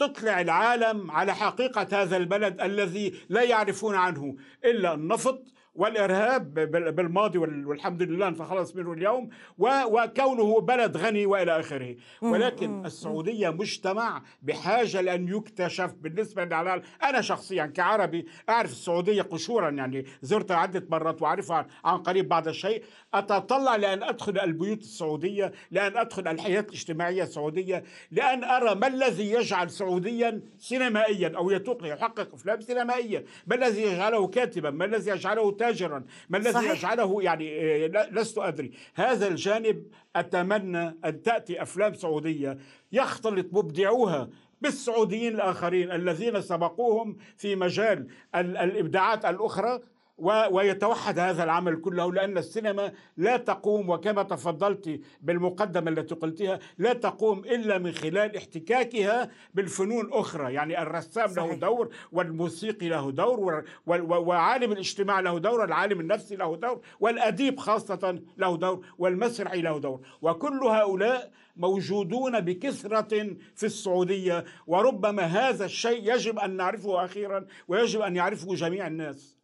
تطلع 0.00 0.40
العالم 0.40 1.10
على 1.10 1.34
حقيقة 1.34 2.02
هذا 2.02 2.16
البلد 2.16 2.60
الذي 2.60 3.14
لا 3.28 3.42
يعرفون 3.42 3.94
عنه 3.94 4.36
إلا 4.64 4.94
النفط 4.94 5.44
والإرهاب 5.74 6.54
بالماضي 6.94 7.38
والحمد 7.38 8.02
لله 8.02 8.28
نتخلص 8.28 8.76
منه 8.76 8.92
اليوم 8.92 9.28
وكونه 9.58 10.60
بلد 10.60 10.96
غني 10.96 11.26
وإلى 11.26 11.60
آخره. 11.60 11.96
ولكن 12.22 12.86
السعودية 12.86 13.50
مجتمع 13.50 14.22
بحاجة 14.42 15.00
لأن 15.00 15.28
يكتشف 15.28 15.94
بالنسبة 16.00 16.44
للعلال 16.44 16.82
أنا 17.02 17.20
شخصيا 17.20 17.66
كعربي 17.66 18.26
أعرف 18.48 18.70
السعودية 18.70 19.22
قشورا 19.22 19.70
يعني 19.70 20.06
زرتها 20.22 20.56
عدة 20.56 20.86
مرات 20.90 21.22
وأعرفها 21.22 21.66
عن 21.84 21.98
قريب 21.98 22.28
بعض 22.28 22.48
الشيء. 22.48 22.84
أتطلع 23.14 23.76
لأن 23.76 24.02
أدخل 24.02 24.38
البيوت 24.38 24.80
السعودية 24.80 25.52
لأن 25.70 25.96
أدخل 25.96 26.28
الحياة 26.28 26.60
الاجتماعية 26.60 27.22
السعودية 27.22 27.84
لأن 28.10 28.44
أرى 28.44 28.74
ما 28.74 28.86
الذي 28.86 29.30
يجعل 29.30 29.70
سعوديا 29.70 30.40
سينمائيا 30.58 31.32
أو 31.36 31.50
يتوق 31.50 31.86
يحقق 31.86 32.34
أفلام 32.34 32.60
سينمائية. 32.60 33.24
ما 33.46 33.54
الذي 33.54 33.82
يجعله 33.82 34.26
كاتبا؟ 34.26 34.70
ما 34.70 34.84
الذي 34.84 35.10
يجعله 35.10 35.50
تاجرا 35.70 36.04
ما 36.28 36.38
الذي 36.38 36.66
يجعله 36.66 37.22
يعني 37.22 37.60
آه، 37.84 38.08
لست 38.10 38.38
أدري. 38.38 38.70
هذا 38.94 39.28
الجانب 39.28 39.86
أتمنى 40.16 40.96
أن 41.04 41.22
تأتي 41.22 41.62
أفلام 41.62 41.94
سعودية 41.94 42.58
يختلط 42.92 43.46
مبدعوها 43.52 44.30
بالسعوديين 44.60 45.34
الآخرين 45.34 45.92
الذين 45.92 46.40
سبقوهم 46.40 47.16
في 47.36 47.56
مجال 47.56 48.08
الإبداعات 48.34 49.24
الأخرى. 49.24 49.80
ويتوحد 50.20 51.18
هذا 51.18 51.44
العمل 51.44 51.80
كله 51.80 52.12
لأن 52.12 52.38
السينما 52.38 52.92
لا 53.16 53.36
تقوم 53.36 53.90
وكما 53.90 54.22
تفضلت 54.22 55.00
بالمقدمة 55.20 55.90
التي 55.90 56.14
قلتها 56.14 56.58
لا 56.78 56.92
تقوم 56.92 57.38
إلا 57.38 57.78
من 57.78 57.92
خلال 57.92 58.36
احتكاكها 58.36 59.30
بالفنون 59.54 60.08
أخرى. 60.12 60.54
يعني 60.54 60.82
الرسام 60.82 61.28
صحيح. 61.28 61.50
له 61.50 61.54
دور 61.54 61.88
والموسيقي 62.12 62.88
له 62.88 63.10
دور 63.10 63.64
وعالم 63.86 64.72
الاجتماع 64.72 65.20
له 65.20 65.38
دور 65.38 65.60
والعالم 65.60 66.00
النفسي 66.00 66.36
له 66.36 66.56
دور 66.56 66.80
والأديب 67.00 67.58
خاصة 67.58 68.20
له 68.38 68.56
دور 68.56 68.86
والمسرحي 68.98 69.60
له 69.60 69.78
دور. 69.78 70.00
وكل 70.22 70.64
هؤلاء 70.64 71.30
موجودون 71.56 72.40
بكثرة 72.40 73.36
في 73.54 73.66
السعودية 73.66 74.44
وربما 74.66 75.22
هذا 75.22 75.64
الشيء 75.64 76.14
يجب 76.14 76.38
أن 76.38 76.56
نعرفه 76.56 77.04
أخيرا 77.04 77.46
ويجب 77.68 78.00
أن 78.00 78.16
يعرفه 78.16 78.54
جميع 78.54 78.86
الناس. 78.86 79.39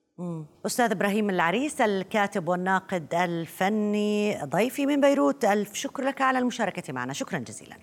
أستاذ 0.67 0.91
إبراهيم 0.91 1.31
العريس 1.31 1.81
الكاتب 1.81 2.49
والناقد 2.49 3.15
الفني 3.15 4.45
ضيفي 4.45 4.87
من 4.87 5.01
بيروت. 5.01 5.45
ألف 5.45 5.75
شكر 5.75 6.03
لك 6.03 6.21
على 6.21 6.39
المشاركة 6.39 6.93
معنا. 6.93 7.13
شكرا 7.13 7.39
جزيلا. 7.39 7.77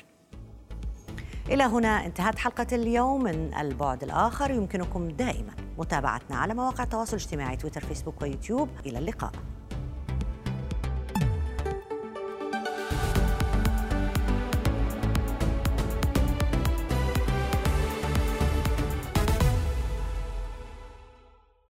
إلى 1.50 1.64
هنا 1.64 2.06
انتهت 2.06 2.40
حلقة 2.40 2.68
اليوم 2.72 3.24
من 3.24 3.54
البعد 3.54 4.04
الآخر. 4.04 4.52
يمكنكم 4.52 5.08
دائما 5.08 5.54
متابعتنا 5.78 6.38
على 6.38 6.54
مواقع 6.54 6.84
التواصل 6.84 7.18
الاجتماعي 7.18 7.56
تويتر 7.56 7.82
فيسبوك 7.82 8.22
ويوتيوب. 8.22 8.70
إلى 8.86 8.98
اللقاء. 8.98 9.32